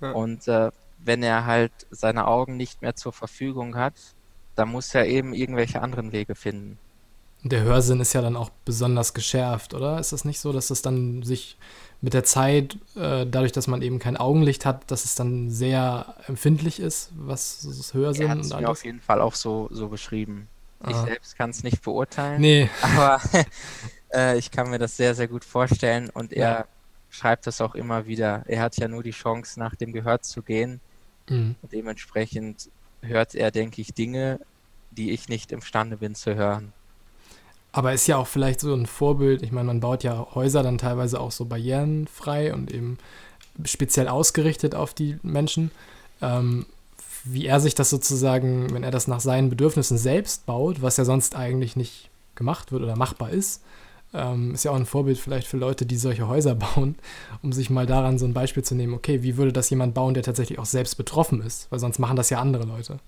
Ja. 0.00 0.12
Und 0.12 0.48
äh, 0.48 0.70
wenn 0.98 1.22
er 1.22 1.46
halt 1.46 1.72
seine 1.90 2.26
Augen 2.26 2.56
nicht 2.56 2.82
mehr 2.82 2.96
zur 2.96 3.12
Verfügung 3.12 3.76
hat, 3.76 3.94
da 4.54 4.66
muss 4.66 4.94
er 4.94 5.06
eben 5.06 5.34
irgendwelche 5.34 5.82
anderen 5.82 6.12
Wege 6.12 6.34
finden. 6.34 6.78
Der 7.44 7.62
Hörsinn 7.62 8.00
ist 8.00 8.14
ja 8.14 8.22
dann 8.22 8.36
auch 8.36 8.50
besonders 8.64 9.12
geschärft, 9.12 9.74
oder? 9.74 9.98
Ist 9.98 10.12
das 10.12 10.24
nicht 10.24 10.40
so, 10.40 10.52
dass 10.52 10.70
es 10.70 10.80
dann 10.80 11.22
sich 11.22 11.58
mit 12.00 12.14
der 12.14 12.24
Zeit, 12.24 12.76
äh, 12.96 13.26
dadurch, 13.26 13.52
dass 13.52 13.66
man 13.66 13.82
eben 13.82 13.98
kein 13.98 14.16
Augenlicht 14.16 14.66
hat, 14.66 14.90
dass 14.90 15.04
es 15.04 15.14
dann 15.14 15.50
sehr 15.50 16.14
empfindlich 16.26 16.80
ist, 16.80 17.10
was 17.16 17.66
das 17.66 17.94
Hörsinn 17.94 18.28
er 18.28 18.36
und 18.36 18.60
mir 18.60 18.68
auf 18.68 18.84
jeden 18.84 19.00
Fall 19.00 19.20
auch 19.20 19.34
so, 19.34 19.68
so 19.70 19.88
beschrieben. 19.88 20.48
Ah. 20.80 20.90
Ich 20.90 20.96
selbst 20.96 21.36
kann 21.36 21.50
es 21.50 21.62
nicht 21.62 21.82
beurteilen. 21.82 22.40
Nee. 22.40 22.68
Aber 22.82 23.20
äh, 24.14 24.38
ich 24.38 24.50
kann 24.50 24.70
mir 24.70 24.78
das 24.78 24.96
sehr, 24.96 25.14
sehr 25.14 25.28
gut 25.28 25.44
vorstellen 25.44 26.10
und 26.10 26.32
er 26.32 26.50
ja. 26.50 26.64
schreibt 27.08 27.46
das 27.46 27.60
auch 27.60 27.74
immer 27.74 28.06
wieder. 28.06 28.42
Er 28.46 28.60
hat 28.60 28.76
ja 28.76 28.88
nur 28.88 29.02
die 29.02 29.12
Chance, 29.12 29.58
nach 29.58 29.74
dem 29.74 29.92
Gehör 29.92 30.20
zu 30.20 30.42
gehen. 30.42 30.80
Mhm. 31.28 31.56
Und 31.62 31.72
dementsprechend 31.72 32.68
hört 33.00 33.34
er, 33.34 33.50
denke 33.50 33.80
ich, 33.80 33.94
Dinge, 33.94 34.40
die 34.90 35.10
ich 35.10 35.28
nicht 35.28 35.52
imstande 35.52 35.96
bin 35.96 36.14
zu 36.14 36.34
hören. 36.34 36.72
Aber 37.74 37.92
ist 37.92 38.06
ja 38.06 38.18
auch 38.18 38.28
vielleicht 38.28 38.60
so 38.60 38.72
ein 38.72 38.86
Vorbild. 38.86 39.42
Ich 39.42 39.50
meine, 39.50 39.66
man 39.66 39.80
baut 39.80 40.04
ja 40.04 40.28
Häuser 40.32 40.62
dann 40.62 40.78
teilweise 40.78 41.18
auch 41.18 41.32
so 41.32 41.44
barrierenfrei 41.44 42.54
und 42.54 42.72
eben 42.72 42.98
speziell 43.64 44.06
ausgerichtet 44.06 44.76
auf 44.76 44.94
die 44.94 45.18
Menschen. 45.24 45.72
Ähm, 46.22 46.66
wie 47.24 47.46
er 47.46 47.58
sich 47.58 47.74
das 47.74 47.90
sozusagen, 47.90 48.72
wenn 48.72 48.84
er 48.84 48.92
das 48.92 49.08
nach 49.08 49.18
seinen 49.18 49.50
Bedürfnissen 49.50 49.98
selbst 49.98 50.46
baut, 50.46 50.82
was 50.82 50.98
ja 50.98 51.04
sonst 51.04 51.34
eigentlich 51.34 51.74
nicht 51.74 52.10
gemacht 52.36 52.70
wird 52.70 52.84
oder 52.84 52.94
machbar 52.94 53.30
ist, 53.30 53.60
ähm, 54.12 54.54
ist 54.54 54.64
ja 54.64 54.70
auch 54.70 54.76
ein 54.76 54.86
Vorbild 54.86 55.18
vielleicht 55.18 55.48
für 55.48 55.56
Leute, 55.56 55.84
die 55.84 55.96
solche 55.96 56.28
Häuser 56.28 56.54
bauen, 56.76 56.94
um 57.42 57.52
sich 57.52 57.70
mal 57.70 57.86
daran 57.86 58.20
so 58.20 58.24
ein 58.24 58.34
Beispiel 58.34 58.62
zu 58.62 58.76
nehmen, 58.76 58.94
okay, 58.94 59.24
wie 59.24 59.36
würde 59.36 59.52
das 59.52 59.68
jemand 59.68 59.94
bauen, 59.94 60.14
der 60.14 60.22
tatsächlich 60.22 60.60
auch 60.60 60.64
selbst 60.64 60.94
betroffen 60.94 61.42
ist? 61.42 61.66
Weil 61.72 61.80
sonst 61.80 61.98
machen 61.98 62.14
das 62.14 62.30
ja 62.30 62.38
andere 62.38 62.66
Leute. 62.66 63.00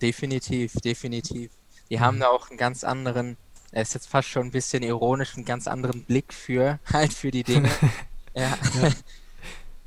Definitiv, 0.00 0.72
definitiv. 0.82 1.50
Die 1.90 1.96
mhm. 1.96 2.00
haben 2.00 2.20
da 2.20 2.28
auch 2.28 2.48
einen 2.48 2.56
ganz 2.56 2.84
anderen 2.84 3.36
er 3.74 3.82
ist 3.82 3.94
jetzt 3.94 4.08
fast 4.08 4.28
schon 4.28 4.46
ein 4.46 4.50
bisschen 4.52 4.84
ironisch, 4.84 5.34
einen 5.34 5.44
ganz 5.44 5.66
anderen 5.66 6.04
Blick 6.04 6.32
für, 6.32 6.78
halt 6.92 7.12
für 7.12 7.30
die 7.32 7.42
Dinge. 7.42 7.68
ja. 8.34 8.56
ja. 8.80 8.90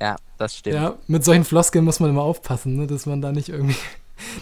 ja. 0.00 0.16
das 0.36 0.56
stimmt. 0.56 0.76
Ja, 0.76 0.96
mit 1.06 1.24
solchen 1.24 1.44
Floskeln 1.44 1.84
muss 1.84 1.98
man 1.98 2.10
immer 2.10 2.22
aufpassen, 2.22 2.76
ne, 2.76 2.86
dass 2.86 3.06
man 3.06 3.22
da 3.22 3.32
nicht 3.32 3.48
irgendwie. 3.48 3.76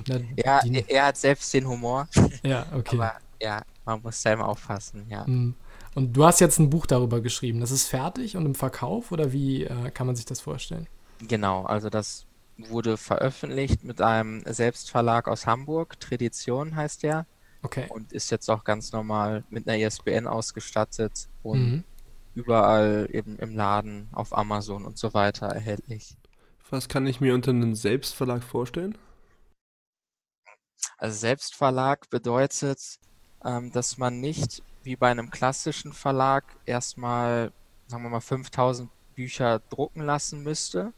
Na, 0.09 0.17
ja, 0.37 0.61
er, 0.65 0.91
er 0.91 1.07
hat 1.07 1.17
selbst 1.17 1.55
den 1.55 1.69
Humor. 1.69 2.09
Ja, 2.43 2.67
okay. 2.75 2.97
Aber 2.97 3.13
ja, 3.41 3.63
man 3.85 4.03
muss 4.03 4.21
da 4.23 4.33
immer 4.33 4.49
aufpassen, 4.49 5.07
ja. 5.09 5.25
Mhm. 5.27 5.55
Und 5.95 6.13
du 6.15 6.25
hast 6.25 6.41
jetzt 6.41 6.59
ein 6.59 6.69
Buch 6.69 6.87
darüber 6.87 7.21
geschrieben. 7.21 7.61
Das 7.61 7.71
ist 7.71 7.87
fertig 7.87 8.37
und 8.37 8.47
im 8.47 8.55
Verkauf 8.55 9.13
oder 9.13 9.33
wie 9.33 9.65
äh, 9.65 9.91
kann 9.93 10.07
man 10.07 10.17
sich 10.17 10.27
das 10.27 10.41
vorstellen? 10.41 10.89
Genau, 11.21 11.65
also 11.65 11.89
das 11.89 12.27
wurde 12.59 12.97
veröffentlicht 12.97 13.85
mit 13.85 14.01
einem 14.01 14.43
Selbstverlag 14.45 15.29
aus 15.29 15.47
Hamburg. 15.47 16.01
Tradition 16.01 16.75
heißt 16.75 17.05
der. 17.05 17.27
Okay. 17.67 17.87
Und 17.89 18.13
ist 18.13 18.31
jetzt 18.31 18.49
auch 18.49 18.63
ganz 18.63 18.93
normal 18.93 19.43
mit 19.51 19.69
einer 19.69 19.77
ISBN 19.77 20.29
ausgestattet 20.29 21.29
und 21.43 21.59
mhm. 21.59 21.85
überall 22.37 23.09
eben 23.11 23.37
im 23.41 23.57
Laden, 23.57 24.09
auf 24.13 24.37
Amazon 24.39 24.85
und 24.85 24.99
so 24.99 25.15
weiter 25.15 25.49
erhältlich. 25.49 26.17
Was 26.71 26.89
kann 26.89 27.09
ich 27.09 27.21
mir 27.21 27.35
unter 27.35 27.51
einem 27.51 27.75
Selbstverlag 27.75 28.45
vorstellen? 28.45 28.97
Also 30.97 31.19
Selbstverlag 31.19 32.09
bedeutet, 32.09 33.01
ähm, 33.45 33.73
dass 33.73 33.99
man 33.99 34.21
nicht 34.21 34.63
wie 34.85 34.95
bei 34.95 35.11
einem 35.11 35.31
klassischen 35.31 35.93
Verlag 35.93 36.45
erstmal, 36.67 37.51
sagen 37.89 38.05
wir 38.05 38.11
mal, 38.11 38.21
5000 38.21 38.89
Bücher 39.17 39.59
drucken 39.71 40.03
lassen 40.03 40.45
müsste 40.45 40.93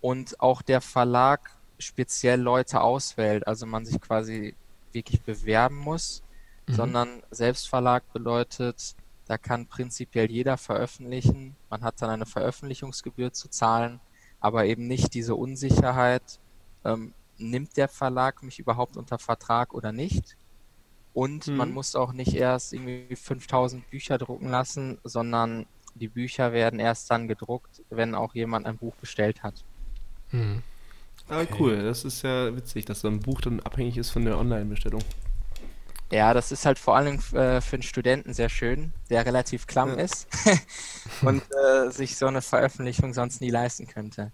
und 0.00 0.40
auch 0.40 0.62
der 0.62 0.80
Verlag 0.80 1.56
speziell 1.80 2.40
Leute 2.40 2.80
auswählt, 2.80 3.48
also 3.48 3.66
man 3.66 3.84
sich 3.84 4.00
quasi 4.00 4.54
wirklich 4.92 5.22
bewerben 5.22 5.76
muss, 5.76 6.22
mhm. 6.66 6.74
sondern 6.74 7.22
Selbstverlag 7.30 8.12
bedeutet, 8.12 8.94
da 9.26 9.38
kann 9.38 9.66
prinzipiell 9.66 10.30
jeder 10.30 10.56
veröffentlichen. 10.56 11.56
Man 11.68 11.82
hat 11.82 12.02
dann 12.02 12.10
eine 12.10 12.26
Veröffentlichungsgebühr 12.26 13.32
zu 13.32 13.48
zahlen, 13.48 14.00
aber 14.40 14.64
eben 14.64 14.86
nicht 14.86 15.14
diese 15.14 15.36
Unsicherheit, 15.36 16.40
ähm, 16.84 17.14
nimmt 17.38 17.76
der 17.76 17.88
Verlag 17.88 18.42
mich 18.42 18.58
überhaupt 18.58 18.96
unter 18.96 19.18
Vertrag 19.18 19.72
oder 19.72 19.92
nicht? 19.92 20.36
Und 21.12 21.46
mhm. 21.46 21.56
man 21.56 21.72
muss 21.72 21.96
auch 21.96 22.12
nicht 22.12 22.34
erst 22.34 22.72
irgendwie 22.72 23.14
5000 23.14 23.88
Bücher 23.90 24.18
drucken 24.18 24.48
lassen, 24.48 24.98
sondern 25.04 25.66
die 25.94 26.08
Bücher 26.08 26.52
werden 26.52 26.78
erst 26.78 27.10
dann 27.10 27.28
gedruckt, 27.28 27.82
wenn 27.90 28.14
auch 28.14 28.34
jemand 28.34 28.66
ein 28.66 28.78
Buch 28.78 28.94
bestellt 28.96 29.42
hat. 29.42 29.64
Mhm. 30.30 30.62
Ah, 31.28 31.42
okay. 31.42 31.54
Cool. 31.58 31.82
Das 31.82 32.04
ist 32.04 32.22
ja 32.22 32.54
witzig, 32.56 32.86
dass 32.86 33.00
so 33.00 33.08
ein 33.08 33.20
Buch 33.20 33.40
dann 33.40 33.60
abhängig 33.60 33.96
ist 33.96 34.10
von 34.10 34.24
der 34.24 34.38
Online-Bestellung. 34.38 35.02
Ja, 36.12 36.34
das 36.34 36.50
ist 36.50 36.66
halt 36.66 36.78
vor 36.78 36.96
allem 36.96 37.20
äh, 37.34 37.60
für 37.60 37.76
einen 37.76 37.82
Studenten 37.82 38.34
sehr 38.34 38.48
schön, 38.48 38.92
der 39.10 39.24
relativ 39.24 39.68
klamm 39.68 39.90
ja. 39.90 40.04
ist 40.04 40.26
und 41.22 41.42
äh, 41.42 41.90
sich 41.90 42.16
so 42.16 42.26
eine 42.26 42.42
Veröffentlichung 42.42 43.14
sonst 43.14 43.40
nie 43.40 43.50
leisten 43.50 43.86
könnte. 43.86 44.32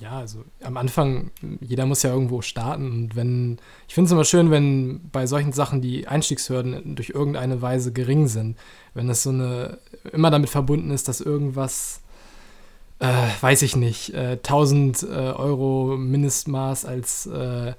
Ja, 0.00 0.18
also 0.18 0.44
am 0.62 0.76
Anfang, 0.76 1.30
jeder 1.60 1.86
muss 1.86 2.02
ja 2.02 2.10
irgendwo 2.10 2.42
starten 2.42 2.90
und 2.90 3.16
wenn, 3.16 3.58
ich 3.86 3.94
finde 3.94 4.06
es 4.06 4.12
immer 4.12 4.24
schön, 4.24 4.50
wenn 4.50 5.08
bei 5.10 5.26
solchen 5.26 5.52
Sachen 5.52 5.80
die 5.80 6.08
Einstiegshürden 6.08 6.96
durch 6.96 7.10
irgendeine 7.10 7.62
Weise 7.62 7.92
gering 7.92 8.26
sind. 8.26 8.56
Wenn 8.94 9.08
es 9.08 9.22
so 9.22 9.30
eine, 9.30 9.78
immer 10.10 10.30
damit 10.30 10.50
verbunden 10.50 10.90
ist, 10.90 11.06
dass 11.08 11.20
irgendwas, 11.20 12.01
äh, 13.02 13.28
weiß 13.40 13.62
ich 13.62 13.74
nicht, 13.74 14.14
äh, 14.14 14.38
1000 14.42 15.02
äh, 15.02 15.06
Euro 15.06 15.96
Mindestmaß 15.96 16.84
als 16.84 17.26
äh, 17.26 17.74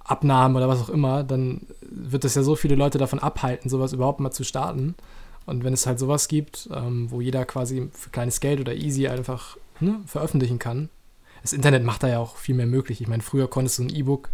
Abnahme 0.00 0.58
oder 0.58 0.68
was 0.68 0.82
auch 0.82 0.90
immer, 0.90 1.24
dann 1.24 1.66
wird 1.80 2.26
es 2.26 2.34
ja 2.34 2.42
so 2.42 2.54
viele 2.54 2.74
Leute 2.74 2.98
davon 2.98 3.18
abhalten, 3.18 3.70
sowas 3.70 3.94
überhaupt 3.94 4.20
mal 4.20 4.30
zu 4.30 4.44
starten. 4.44 4.94
Und 5.46 5.64
wenn 5.64 5.72
es 5.72 5.86
halt 5.86 5.98
sowas 5.98 6.28
gibt, 6.28 6.68
ähm, 6.70 7.10
wo 7.10 7.22
jeder 7.22 7.46
quasi 7.46 7.88
für 7.92 8.10
kleines 8.10 8.40
Geld 8.40 8.60
oder 8.60 8.74
easy 8.74 9.08
einfach 9.08 9.56
ne, 9.80 10.00
veröffentlichen 10.04 10.58
kann, 10.58 10.90
das 11.40 11.54
Internet 11.54 11.82
macht 11.82 12.02
da 12.02 12.08
ja 12.08 12.18
auch 12.18 12.36
viel 12.36 12.54
mehr 12.54 12.66
möglich. 12.66 13.00
Ich 13.00 13.08
meine, 13.08 13.22
früher 13.22 13.48
konntest 13.48 13.78
du 13.78 13.84
ein 13.84 13.94
E-Book, 13.94 14.28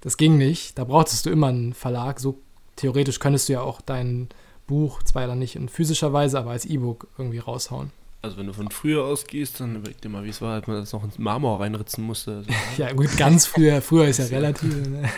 das 0.00 0.16
ging 0.16 0.36
nicht. 0.36 0.76
Da 0.78 0.82
brauchtest 0.82 1.26
du 1.26 1.30
immer 1.30 1.46
einen 1.48 1.74
Verlag. 1.74 2.18
So 2.18 2.40
theoretisch 2.74 3.20
könntest 3.20 3.48
du 3.48 3.52
ja 3.52 3.60
auch 3.60 3.80
dein 3.80 4.30
Buch, 4.66 5.04
zwar 5.04 5.28
dann 5.28 5.38
nicht 5.38 5.54
in 5.54 5.68
physischer 5.68 6.12
Weise, 6.12 6.40
aber 6.40 6.50
als 6.50 6.64
E-Book 6.64 7.06
irgendwie 7.18 7.38
raushauen. 7.38 7.92
Also 8.22 8.38
wenn 8.38 8.46
du 8.46 8.52
von 8.52 8.70
früher 8.70 9.04
ausgehst, 9.04 9.60
dann 9.60 9.76
überleg 9.76 10.00
dir 10.00 10.08
mal, 10.08 10.24
wie 10.24 10.30
es 10.30 10.40
war, 10.40 10.54
als 10.54 10.66
man 10.66 10.76
das 10.76 10.92
noch 10.92 11.04
ins 11.04 11.18
Marmor 11.18 11.60
reinritzen 11.60 12.02
musste. 12.04 12.38
Also, 12.38 12.50
ja 12.76 12.92
gut, 12.92 13.16
ganz 13.16 13.46
früher, 13.46 13.80
früher 13.82 14.08
ist 14.08 14.18
ja 14.18 14.24
relativ. 14.36 14.88
Ne? 14.88 15.08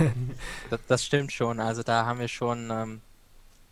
das, 0.70 0.80
das, 0.86 1.04
stimmt 1.04 1.32
schon. 1.32 1.60
Also 1.60 1.82
da 1.82 2.04
haben 2.04 2.20
wir 2.20 2.28
schon 2.28 2.68
ähm, 2.70 3.00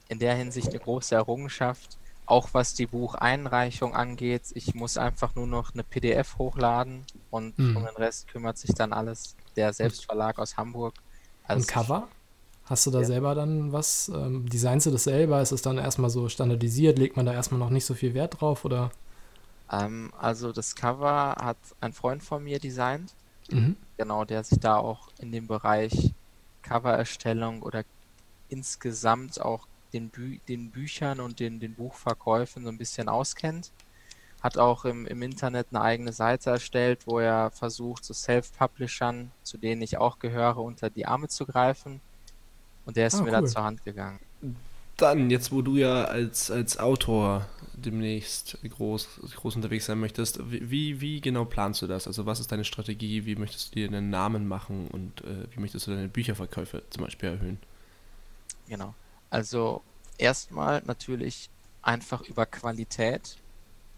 in 0.09 0.18
der 0.18 0.35
Hinsicht 0.35 0.68
eine 0.68 0.78
große 0.78 1.14
Errungenschaft 1.14 1.99
auch 2.26 2.49
was 2.52 2.75
die 2.75 2.87
Bucheinreichung 2.87 3.95
angeht, 3.95 4.42
ich 4.54 4.75
muss 4.75 4.99
einfach 4.99 5.35
nur 5.37 5.47
noch 5.47 5.73
eine 5.73 5.85
PDF 5.85 6.38
hochladen 6.38 7.04
und 7.30 7.59
mhm. 7.59 7.76
um 7.76 7.85
den 7.85 7.97
Rest 7.97 8.28
kümmert 8.28 8.59
sich 8.59 8.75
dann 8.75 8.92
alles 8.92 9.37
der 9.54 9.73
Selbstverlag 9.73 10.38
aus 10.38 10.56
Hamburg. 10.56 10.95
Also 11.45 11.61
und 11.61 11.68
Cover? 11.68 12.09
Hast 12.64 12.85
du 12.85 12.90
da 12.90 13.00
ja. 13.00 13.04
selber 13.04 13.37
dann 13.37 13.73
was? 13.73 14.11
Ähm, 14.12 14.49
designst 14.49 14.87
du 14.87 14.90
das 14.90 15.04
selber? 15.04 15.40
Ist 15.40 15.52
es 15.52 15.62
dann 15.62 15.78
erstmal 15.78 16.11
so 16.11 16.28
standardisiert? 16.28 16.99
Legt 16.99 17.16
man 17.16 17.25
da 17.25 17.33
erstmal 17.33 17.61
noch 17.61 17.71
nicht 17.71 17.85
so 17.85 17.95
viel 17.95 18.12
Wert 18.12 18.40
drauf 18.40 18.64
oder? 18.64 18.90
Ähm, 19.70 20.12
also 20.18 20.52
das 20.52 20.75
Cover 20.75 21.37
hat 21.40 21.58
ein 21.80 21.92
Freund 21.92 22.23
von 22.23 22.42
mir 22.42 22.58
designt. 22.58 23.14
Mhm. 23.50 23.76
Genau, 23.96 24.25
der 24.25 24.44
sich 24.44 24.58
da 24.58 24.76
auch 24.76 25.08
in 25.18 25.32
dem 25.32 25.46
Bereich 25.46 26.12
Covererstellung 26.62 27.62
oder 27.62 27.85
insgesamt 28.49 29.40
auch 29.40 29.66
den, 29.92 30.08
Bü 30.08 30.38
den 30.49 30.70
Büchern 30.70 31.20
und 31.20 31.40
den, 31.40 31.61
den 31.61 31.75
Buchverkäufen 31.75 32.64
so 32.64 32.68
ein 32.68 32.78
bisschen 32.78 33.08
auskennt. 33.08 33.70
Hat 34.42 34.58
auch 34.58 34.85
im, 34.85 35.06
im 35.06 35.23
Internet 35.23 35.68
eine 35.70 35.80
eigene 35.80 36.12
Seite 36.12 36.50
erstellt, 36.50 37.06
wo 37.06 37.18
er 37.18 37.50
versucht, 37.50 38.04
so 38.04 38.12
Self-Publishern, 38.12 39.30
zu 39.42 39.58
denen 39.58 39.82
ich 39.82 39.96
auch 39.96 40.18
gehöre, 40.18 40.58
unter 40.58 40.90
die 40.90 41.06
Arme 41.06 41.28
zu 41.28 41.46
greifen. 41.46 42.00
Und 42.85 42.96
der 42.96 43.06
ist 43.08 43.14
ah, 43.14 43.23
mir 43.23 43.32
cool. 43.32 43.42
da 43.42 43.46
zur 43.46 43.64
Hand 43.64 43.85
gegangen. 43.85 44.20
Dann, 44.96 45.30
jetzt 45.30 45.52
wo 45.52 45.62
du 45.62 45.76
ja 45.76 46.04
als, 46.04 46.50
als 46.50 46.78
Autor 46.78 47.46
demnächst 47.76 48.59
groß, 48.62 49.21
groß 49.35 49.56
unterwegs 49.56 49.87
sein 49.87 50.00
möchtest, 50.00 50.40
wie, 50.50 51.00
wie 51.00 51.21
genau 51.21 51.45
planst 51.45 51.83
du 51.83 51.87
das? 51.87 52.06
Also 52.06 52.26
was 52.26 52.40
ist 52.40 52.50
deine 52.50 52.64
Strategie? 52.64 53.26
Wie 53.26 53.37
möchtest 53.37 53.71
du 53.71 53.76
dir 53.76 53.88
einen 53.88 54.11
Namen 54.11 54.49
machen 54.49 54.88
und 54.88 55.23
äh, 55.23 55.47
wie 55.52 55.61
möchtest 55.61 55.87
du 55.87 55.92
deine 55.92 56.09
Bücherverkäufe 56.09 56.83
zum 56.90 57.04
Beispiel 57.04 57.28
erhöhen? 57.30 57.59
Genau. 58.68 58.95
Also 59.30 59.83
erstmal 60.18 60.83
natürlich 60.87 61.50
einfach 61.83 62.23
über 62.23 62.47
Qualität. 62.47 63.37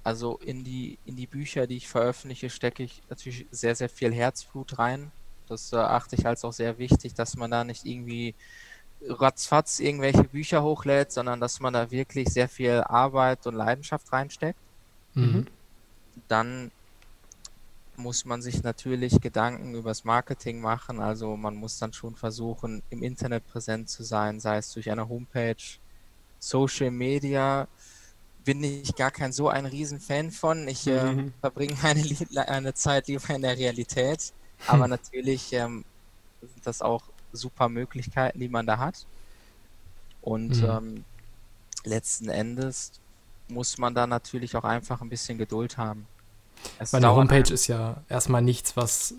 Also 0.04 0.38
in 0.38 0.64
die, 0.64 0.98
in 1.04 1.16
die 1.16 1.26
Bücher, 1.26 1.66
die 1.66 1.76
ich 1.76 1.88
veröffentliche, 1.88 2.50
stecke 2.50 2.82
ich 2.82 3.02
natürlich 3.08 3.46
sehr, 3.50 3.74
sehr 3.74 3.88
viel 3.88 4.12
Herzblut 4.12 4.78
rein. 4.78 5.12
Das 5.48 5.72
erachte 5.72 6.16
ich 6.16 6.26
als 6.26 6.44
auch 6.44 6.52
sehr 6.52 6.78
wichtig, 6.78 7.14
dass 7.14 7.36
man 7.36 7.50
da 7.50 7.64
nicht 7.64 7.84
irgendwie 7.84 8.34
ratzfatz 9.06 9.78
irgendwelche 9.78 10.24
Bücher 10.24 10.62
hochlädt, 10.62 11.12
sondern 11.12 11.40
dass 11.40 11.60
man 11.60 11.72
da 11.72 11.90
wirklich 11.90 12.28
sehr 12.28 12.48
viel 12.48 12.82
Arbeit 12.86 13.46
und 13.46 13.54
Leidenschaft 13.54 14.12
reinsteckt. 14.12 14.58
Mhm. 15.14 15.46
Dann 16.26 16.70
muss 17.96 18.24
man 18.24 18.40
sich 18.42 18.62
natürlich 18.62 19.20
Gedanken 19.20 19.74
übers 19.74 20.04
Marketing 20.04 20.60
machen. 20.60 21.00
Also 21.00 21.36
man 21.36 21.56
muss 21.56 21.78
dann 21.78 21.92
schon 21.92 22.14
versuchen, 22.14 22.82
im 22.90 23.02
Internet 23.02 23.46
präsent 23.48 23.88
zu 23.88 24.04
sein, 24.04 24.40
sei 24.40 24.58
es 24.58 24.72
durch 24.72 24.90
eine 24.90 25.08
Homepage, 25.08 25.56
Social 26.38 26.90
Media. 26.90 27.66
Bin 28.44 28.62
ich 28.62 28.94
gar 28.94 29.10
kein 29.10 29.32
so 29.32 29.48
ein 29.48 29.66
Riesenfan 29.66 30.30
von. 30.30 30.68
Ich 30.68 30.86
äh, 30.86 31.12
mhm. 31.12 31.32
verbringe 31.40 31.76
meine, 31.82 32.48
eine 32.48 32.74
Zeit 32.74 33.08
lieber 33.08 33.34
in 33.34 33.42
der 33.42 33.58
Realität. 33.58 34.32
Aber 34.66 34.88
natürlich 34.88 35.52
ähm, 35.52 35.84
sind 36.40 36.66
das 36.66 36.80
auch 36.80 37.02
super 37.32 37.68
Möglichkeiten, 37.68 38.40
die 38.40 38.48
man 38.48 38.66
da 38.66 38.78
hat. 38.78 39.06
Und 40.22 40.62
mhm. 40.62 40.68
ähm, 40.68 41.04
letzten 41.84 42.28
Endes 42.28 42.92
muss 43.48 43.78
man 43.78 43.94
da 43.94 44.06
natürlich 44.06 44.56
auch 44.56 44.64
einfach 44.64 45.00
ein 45.00 45.08
bisschen 45.08 45.38
Geduld 45.38 45.78
haben. 45.78 46.06
Es 46.78 46.92
weil 46.92 47.04
eine 47.04 47.14
Homepage 47.14 47.52
ist 47.52 47.66
ja 47.66 48.02
erstmal 48.08 48.42
nichts, 48.42 48.76
was 48.76 49.14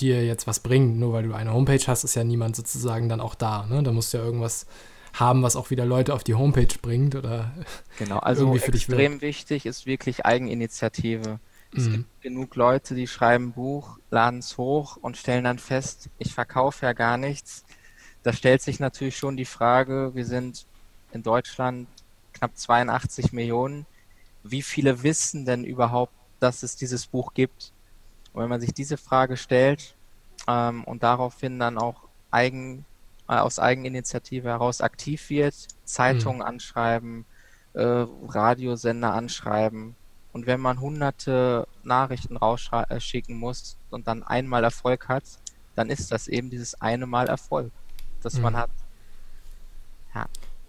dir 0.00 0.24
jetzt 0.24 0.46
was 0.46 0.60
bringt. 0.60 0.98
Nur 0.98 1.12
weil 1.12 1.24
du 1.24 1.34
eine 1.34 1.52
Homepage 1.52 1.84
hast, 1.86 2.04
ist 2.04 2.14
ja 2.14 2.24
niemand 2.24 2.56
sozusagen 2.56 3.08
dann 3.08 3.20
auch 3.20 3.34
da. 3.34 3.66
Ne? 3.66 3.82
Da 3.82 3.92
musst 3.92 4.12
du 4.12 4.18
ja 4.18 4.24
irgendwas 4.24 4.66
haben, 5.14 5.42
was 5.42 5.56
auch 5.56 5.70
wieder 5.70 5.84
Leute 5.84 6.14
auf 6.14 6.22
die 6.22 6.34
Homepage 6.34 6.74
bringt 6.80 7.14
oder 7.14 7.52
genau. 7.98 8.18
Also 8.18 8.54
extrem 8.54 9.14
dich 9.14 9.22
wichtig 9.22 9.66
ist 9.66 9.86
wirklich 9.86 10.24
Eigeninitiative. 10.24 11.40
Es 11.76 11.84
mhm. 11.84 11.92
gibt 11.92 12.22
genug 12.22 12.56
Leute, 12.56 12.94
die 12.94 13.06
schreiben 13.06 13.52
Buch, 13.52 13.98
laden 14.10 14.40
es 14.40 14.56
hoch 14.56 14.96
und 14.96 15.16
stellen 15.16 15.44
dann 15.44 15.58
fest, 15.58 16.08
ich 16.18 16.34
verkaufe 16.34 16.86
ja 16.86 16.92
gar 16.92 17.16
nichts. 17.16 17.64
Da 18.22 18.32
stellt 18.32 18.62
sich 18.62 18.80
natürlich 18.80 19.16
schon 19.16 19.36
die 19.36 19.44
Frage, 19.44 20.12
wir 20.14 20.24
sind 20.24 20.66
in 21.12 21.22
Deutschland 21.22 21.88
knapp 22.32 22.56
82 22.56 23.32
Millionen. 23.32 23.86
Wie 24.42 24.62
viele 24.62 25.02
wissen 25.02 25.44
denn 25.44 25.64
überhaupt, 25.64 26.12
dass 26.40 26.62
es 26.62 26.76
dieses 26.76 27.06
Buch 27.06 27.34
gibt. 27.34 27.72
Und 28.32 28.42
wenn 28.42 28.48
man 28.48 28.60
sich 28.60 28.72
diese 28.72 28.96
Frage 28.96 29.36
stellt 29.36 29.94
ähm, 30.46 30.84
und 30.84 31.02
daraufhin 31.02 31.58
dann 31.58 31.78
auch 31.78 32.02
eigen, 32.30 32.84
äh, 33.28 33.34
aus 33.34 33.58
Eigeninitiative 33.58 34.48
heraus 34.48 34.80
aktiv 34.80 35.30
wird, 35.30 35.54
Zeitungen 35.84 36.38
mhm. 36.38 36.46
anschreiben, 36.46 37.24
äh, 37.74 38.06
Radiosender 38.28 39.12
anschreiben. 39.12 39.96
Und 40.38 40.46
wenn 40.46 40.60
man 40.60 40.80
hunderte 40.80 41.66
Nachrichten 41.82 42.36
rausschicken 42.36 43.34
äh, 43.34 43.38
muss 43.38 43.76
und 43.90 44.06
dann 44.06 44.22
einmal 44.22 44.62
Erfolg 44.62 45.08
hat, 45.08 45.24
dann 45.74 45.90
ist 45.90 46.12
das 46.12 46.28
eben 46.28 46.48
dieses 46.48 46.80
eine 46.80 47.06
Mal 47.06 47.26
Erfolg, 47.26 47.72
das 48.22 48.34
mhm. 48.34 48.42
man 48.42 48.56
hat. 48.56 48.70
Ja. 50.14 50.26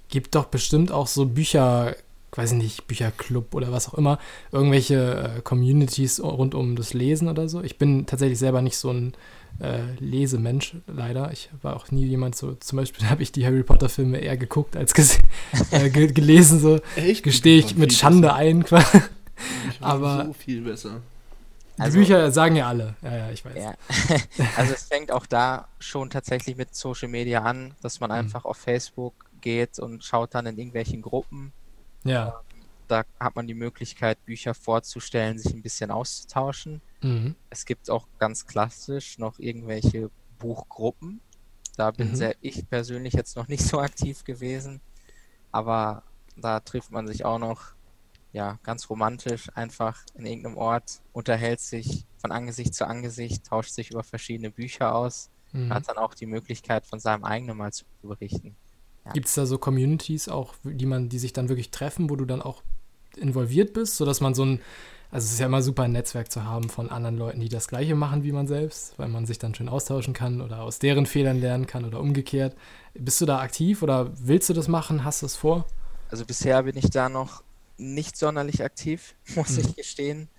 Gibt 0.08 0.34
doch 0.34 0.46
bestimmt 0.46 0.92
auch 0.92 1.06
so 1.06 1.28
Bücher, 1.28 1.96
weiß 2.32 2.54
nicht, 2.54 2.88
Bücherclub 2.88 3.54
oder 3.54 3.72
was 3.72 3.88
auch 3.90 3.94
immer, 3.94 4.18
irgendwelche 4.52 5.36
äh, 5.38 5.42
Communities 5.42 6.20
rund 6.20 6.56
um 6.56 6.76
das 6.76 6.96
Lesen 6.96 7.28
oder 7.28 7.48
so. 7.48 7.62
Ich 7.62 7.78
bin 7.78 8.08
tatsächlich 8.08 8.40
selber 8.40 8.64
nicht 8.64 8.78
so 8.78 8.90
ein 8.90 9.14
äh, 9.60 9.82
Lesemensch, 10.00 10.78
leider. 10.88 11.32
Ich 11.32 11.52
war 11.62 11.76
auch 11.76 11.92
nie 11.92 12.08
jemand 12.08 12.36
so, 12.36 12.54
zum 12.54 12.78
Beispiel 12.78 13.08
habe 13.12 13.22
ich 13.22 13.32
die 13.32 13.46
Harry 13.46 13.62
Potter 13.62 13.88
Filme 13.88 14.18
eher 14.18 14.36
geguckt 14.36 14.76
als 14.76 14.94
äh, 15.70 15.92
gelesen, 15.92 16.60
so 16.60 16.80
Echt? 16.96 17.22
gestehe 17.22 17.60
ich 17.60 17.76
mit 17.76 17.94
Schande 17.94 18.34
ein. 18.34 18.66
Aber 19.82 20.26
so 20.26 20.34
viel 20.34 20.62
besser. 20.62 21.02
Die 21.78 21.84
also, 21.84 21.98
Bücher 21.98 22.30
sagen 22.32 22.58
ja 22.58 22.68
alle. 22.68 22.96
Ja, 23.02 23.16
ja, 23.16 23.32
ich 23.32 23.46
weiß. 23.46 23.56
Ja. 23.56 23.74
also 24.58 24.74
es 24.74 24.84
fängt 24.84 25.12
auch 25.12 25.26
da 25.26 25.70
schon 25.80 26.10
tatsächlich 26.10 26.58
mit 26.58 26.76
Social 26.76 27.08
Media 27.08 27.42
an, 27.44 27.74
dass 27.82 28.02
man 28.02 28.10
mhm. 28.10 28.18
einfach 28.18 28.44
mhm. 28.44 28.50
auf 28.50 28.58
Facebook 28.58 29.14
geht 29.40 29.80
und 29.80 30.04
schaut 30.04 30.36
dann 30.36 30.46
in 30.46 30.58
irgendwelchen 30.58 31.02
Gruppen. 31.02 31.54
Ja. 32.04 32.42
Da 32.90 33.06
hat 33.20 33.36
man 33.36 33.48
die 33.48 33.54
Möglichkeit, 33.54 34.24
Bücher 34.26 34.54
vorzustellen, 34.54 35.38
sich 35.38 35.54
ein 35.54 35.62
bisschen 35.62 35.90
auszutauschen. 35.90 36.82
Mhm. 37.02 37.36
Es 37.50 37.66
gibt 37.66 37.90
auch 37.90 38.08
ganz 38.18 38.46
klassisch 38.46 39.18
noch 39.18 39.40
irgendwelche 39.40 40.10
Buchgruppen. 40.38 41.22
Da 41.78 41.92
bin 41.92 42.10
mhm. 42.10 42.16
sehr, 42.16 42.36
ich 42.42 42.70
persönlich 42.70 43.14
jetzt 43.14 43.38
noch 43.38 43.48
nicht 43.48 43.64
so 43.64 43.80
aktiv 43.80 44.26
gewesen, 44.26 44.82
aber 45.52 46.04
da 46.36 46.60
trifft 46.60 46.92
man 46.92 47.08
sich 47.08 47.24
auch 47.24 47.40
noch 47.40 47.74
ja, 48.32 48.60
ganz 48.64 48.90
romantisch 48.90 49.50
einfach 49.56 50.04
in 50.16 50.26
irgendeinem 50.26 50.58
Ort, 50.58 51.02
unterhält 51.14 51.60
sich 51.60 52.06
von 52.18 52.32
Angesicht 52.32 52.74
zu 52.74 52.86
Angesicht, 52.86 53.46
tauscht 53.46 53.72
sich 53.72 53.92
über 53.92 54.04
verschiedene 54.04 54.52
Bücher 54.52 54.96
aus, 54.96 55.30
mhm. 55.52 55.74
hat 55.74 55.88
dann 55.90 55.98
auch 55.98 56.14
die 56.14 56.26
Möglichkeit, 56.26 56.86
von 56.86 57.00
seinem 57.00 57.24
eigenen 57.24 57.58
mal 57.58 57.74
zu 57.74 57.86
berichten. 58.02 58.56
Ja. 59.06 59.14
Gibt 59.14 59.28
es 59.28 59.34
da 59.34 59.46
so 59.46 59.58
Communities 59.58 60.30
auch, 60.30 60.54
die 60.64 60.86
man, 60.86 61.10
die 61.10 61.20
sich 61.20 61.34
dann 61.34 61.50
wirklich 61.50 61.72
treffen, 61.72 62.10
wo 62.10 62.16
du 62.16 62.26
dann 62.26 62.42
auch 62.42 62.62
involviert 63.18 63.74
bist, 63.74 63.98
sodass 63.98 64.22
man 64.22 64.34
so 64.34 64.46
ein 64.46 64.62
also 65.12 65.26
es 65.26 65.34
ist 65.34 65.40
ja 65.40 65.48
immer 65.48 65.64
super, 65.64 65.84
ein 65.84 65.92
Netzwerk 65.92 66.32
zu 66.32 66.44
haben 66.44 66.70
von 66.70 66.92
anderen 66.92 67.18
Leuten, 67.18 67.40
die 67.40 67.50
das 67.50 67.68
Gleiche 67.68 67.96
machen 67.96 68.24
wie 68.24 68.32
man 68.32 68.46
selbst, 68.46 68.94
weil 68.98 69.08
man 69.08 69.26
sich 69.26 69.40
dann 69.40 69.56
schön 69.56 69.68
austauschen 69.68 70.14
kann 70.14 70.40
oder 70.40 70.62
aus 70.62 70.78
deren 70.78 71.08
Fehlern 71.08 71.40
lernen 71.40 71.66
kann 71.66 71.84
oder 71.84 72.00
umgekehrt. 72.00 72.56
Bist 72.94 73.20
du 73.20 73.26
da 73.26 73.40
aktiv 73.40 73.82
oder 73.82 74.12
willst 74.20 74.50
du 74.50 74.54
das 74.54 74.68
machen? 74.68 75.04
Hast 75.04 75.24
du 75.24 75.26
es 75.26 75.36
vor? 75.36 75.66
Also 76.12 76.26
bisher 76.26 76.62
bin 76.62 76.78
ich 76.78 76.92
da 76.92 77.10
noch 77.10 77.44
nicht 77.80 78.18
sonderlich 78.18 78.64
aktiv, 78.64 79.16
muss 79.36 79.52
mhm. 79.52 79.60
ich 79.60 79.76
gestehen. 79.76 80.30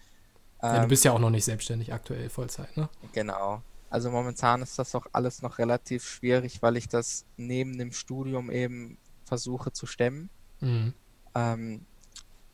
Ja, 0.62 0.76
ähm, 0.76 0.82
du 0.82 0.88
bist 0.88 1.04
ja 1.04 1.12
auch 1.12 1.18
noch 1.18 1.30
nicht 1.30 1.44
selbstständig 1.44 1.92
aktuell 1.92 2.28
Vollzeit, 2.28 2.76
ne? 2.76 2.88
Genau. 3.12 3.62
Also 3.88 4.11
momentan 4.11 4.62
ist 4.62 4.78
das 4.78 4.94
auch 4.94 5.06
alles 5.12 5.42
noch 5.42 5.59
relativ 5.59 6.04
schwierig, 6.04 6.62
weil 6.62 6.76
ich 6.76 6.88
das 6.88 7.25
neben 7.37 7.76
dem 7.76 7.92
Studium 7.92 8.50
eben 8.50 8.99
versuche 9.25 9.73
zu 9.73 9.87
stemmen. 9.87 10.30
Mhm. 10.61 10.94
Ähm, 11.35 11.87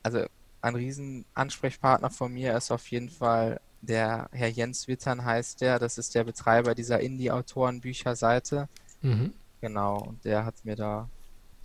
also 0.02 0.24
ein 0.62 0.74
Riesenansprechpartner 0.74 2.10
von 2.10 2.32
mir 2.32 2.56
ist 2.56 2.70
auf 2.70 2.86
jeden 2.88 3.10
Fall 3.10 3.60
der 3.82 4.28
Herr 4.32 4.48
Jens 4.48 4.88
Wittern 4.88 5.24
heißt 5.24 5.60
der. 5.60 5.78
Das 5.78 5.98
ist 5.98 6.14
der 6.14 6.24
Betreiber 6.24 6.74
dieser 6.74 7.00
Indie-Autoren-Bücherseite. 7.00 8.68
Mhm. 9.02 9.32
Genau, 9.60 9.98
und 9.98 10.24
der 10.24 10.44
hat 10.44 10.64
mir 10.64 10.76
da 10.76 11.08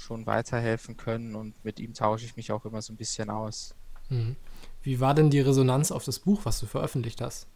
schon 0.02 0.26
weiterhelfen 0.26 0.98
können 0.98 1.36
und 1.36 1.64
mit 1.64 1.80
ihm 1.80 1.94
tausche 1.94 2.26
ich 2.26 2.36
mich 2.36 2.52
auch 2.52 2.66
immer 2.66 2.82
so 2.82 2.92
ein 2.92 2.98
bisschen 2.98 3.30
aus. 3.30 3.76
Mhm. 4.10 4.36
Wie 4.82 5.00
war 5.00 5.14
denn 5.14 5.30
die 5.30 5.40
Resonanz 5.40 5.92
auf 5.92 6.04
das 6.04 6.20
Buch, 6.20 6.42
was 6.44 6.60
du 6.60 6.66
veröffentlicht 6.66 7.22
hast? 7.22 7.48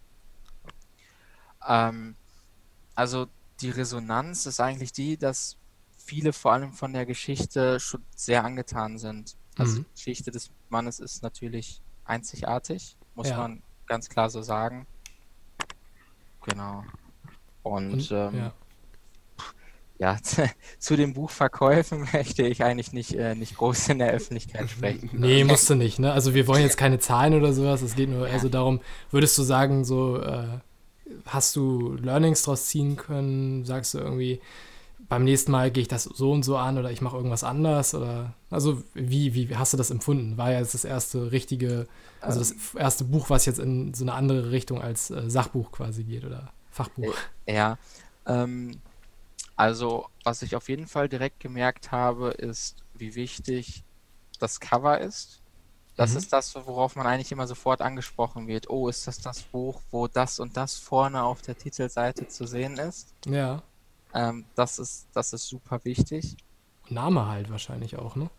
Ähm, 1.67 2.15
also 2.93 3.27
die 3.61 3.71
Resonanz 3.71 4.45
ist 4.45 4.59
eigentlich 4.59 4.93
die, 4.93 5.17
dass 5.17 5.57
viele 5.97 6.33
vor 6.33 6.53
allem 6.53 6.73
von 6.73 6.93
der 6.93 7.05
Geschichte 7.05 7.79
schon 7.79 8.03
sehr 8.15 8.43
angetan 8.43 8.99
sind. 8.99 9.35
Also 9.57 9.79
mhm. 9.79 9.85
die 9.85 9.95
Geschichte 9.95 10.31
des 10.31 10.51
Mannes 10.69 10.99
ist 10.99 11.23
natürlich 11.23 11.81
einzigartig, 12.03 12.95
muss 13.15 13.29
ja. 13.29 13.37
man 13.37 13.63
ganz 13.87 14.07
klar 14.07 14.29
so 14.29 14.43
sagen. 14.43 14.85
Genau. 16.43 16.83
Und, 17.63 17.93
Und 17.93 18.11
ähm, 18.11 18.35
ja 18.35 18.53
ja, 19.97 20.17
zu 20.79 20.95
den 20.95 21.13
Buchverkäufen 21.13 22.07
möchte 22.13 22.43
ich 22.43 22.63
eigentlich 22.63 22.93
nicht, 22.93 23.13
äh, 23.13 23.35
nicht 23.35 23.57
groß 23.57 23.89
in 23.89 23.99
der 23.99 24.11
Öffentlichkeit 24.11 24.69
sprechen. 24.69 25.09
Nee, 25.13 25.43
musst 25.43 25.69
du 25.69 25.75
nicht, 25.75 25.99
ne? 25.99 26.11
Also 26.11 26.33
wir 26.33 26.47
wollen 26.47 26.61
jetzt 26.61 26.77
keine 26.77 26.99
Zahlen 26.99 27.33
oder 27.33 27.53
sowas, 27.53 27.81
es 27.81 27.95
geht 27.95 28.09
nur 28.09 28.27
ja. 28.27 28.33
also 28.33 28.49
darum, 28.49 28.81
würdest 29.11 29.37
du 29.37 29.43
sagen, 29.43 29.85
so 29.85 30.21
äh, 30.21 30.59
hast 31.25 31.55
du 31.55 31.93
Learnings 32.01 32.43
draus 32.43 32.67
ziehen 32.67 32.95
können? 32.95 33.65
Sagst 33.65 33.93
du 33.93 33.99
irgendwie, 33.99 34.41
beim 35.07 35.23
nächsten 35.23 35.51
Mal 35.51 35.71
gehe 35.71 35.81
ich 35.81 35.87
das 35.87 36.03
so 36.03 36.31
und 36.31 36.43
so 36.43 36.57
an 36.57 36.77
oder 36.77 36.91
ich 36.91 37.01
mache 37.01 37.15
irgendwas 37.15 37.43
anders? 37.43 37.93
Oder 37.93 38.33
also 38.49 38.81
wie, 38.93 39.33
wie 39.33 39.55
hast 39.55 39.73
du 39.73 39.77
das 39.77 39.91
empfunden? 39.91 40.37
War 40.37 40.51
ja 40.51 40.59
jetzt 40.59 40.73
das 40.73 40.85
erste 40.85 41.31
richtige, 41.31 41.87
also 42.21 42.39
das 42.39 42.51
ähm. 42.51 42.57
erste 42.79 43.03
Buch, 43.03 43.29
was 43.29 43.45
jetzt 43.45 43.59
in 43.59 43.93
so 43.93 44.03
eine 44.03 44.13
andere 44.13 44.51
Richtung 44.51 44.81
als 44.81 45.11
äh, 45.11 45.29
Sachbuch 45.29 45.71
quasi 45.71 46.03
geht 46.03 46.25
oder 46.25 46.51
Fachbuch? 46.71 47.13
Ja, 47.47 47.77
ähm, 48.25 48.79
also, 49.55 50.07
was 50.23 50.41
ich 50.41 50.55
auf 50.55 50.67
jeden 50.69 50.87
Fall 50.87 51.07
direkt 51.07 51.39
gemerkt 51.39 51.91
habe, 51.91 52.31
ist, 52.31 52.77
wie 52.93 53.15
wichtig 53.15 53.83
das 54.39 54.59
Cover 54.59 54.99
ist. 54.99 55.41
Das 55.95 56.11
mhm. 56.11 56.17
ist 56.17 56.33
das, 56.33 56.53
worauf 56.55 56.95
man 56.97 57.07
eigentlich 57.07 57.31
immer 57.31 57.47
sofort 57.47 57.81
angesprochen 57.81 58.47
wird. 58.47 58.69
Oh, 58.69 58.89
ist 58.89 59.07
das 59.07 59.19
das 59.19 59.43
Buch, 59.43 59.81
wo 59.91 60.07
das 60.07 60.39
und 60.39 60.57
das 60.57 60.75
vorne 60.75 61.23
auf 61.23 61.41
der 61.41 61.57
Titelseite 61.57 62.27
zu 62.27 62.45
sehen 62.45 62.77
ist? 62.77 63.13
Ja. 63.25 63.63
Ähm, 64.13 64.45
das 64.55 64.77
ist, 64.77 65.07
das 65.13 65.31
ist 65.31 65.47
super 65.47 65.79
wichtig. 65.83 66.35
Name 66.89 67.27
halt 67.27 67.49
wahrscheinlich 67.49 67.97
auch, 67.97 68.15
ne? 68.15 68.29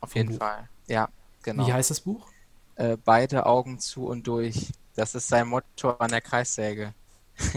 Auf 0.00 0.14
jeden 0.14 0.30
Buch. 0.30 0.38
Fall, 0.38 0.68
ja, 0.86 1.08
genau. 1.42 1.66
Wie 1.66 1.72
heißt 1.72 1.90
das 1.90 2.00
Buch? 2.00 2.30
Äh, 2.76 2.96
beide 3.04 3.44
Augen 3.46 3.80
zu 3.80 4.06
und 4.06 4.26
durch. 4.26 4.72
Das 4.94 5.14
ist 5.14 5.28
sein 5.28 5.48
Motto 5.48 5.90
an 5.90 6.10
der 6.10 6.20
Kreissäge. 6.20 6.94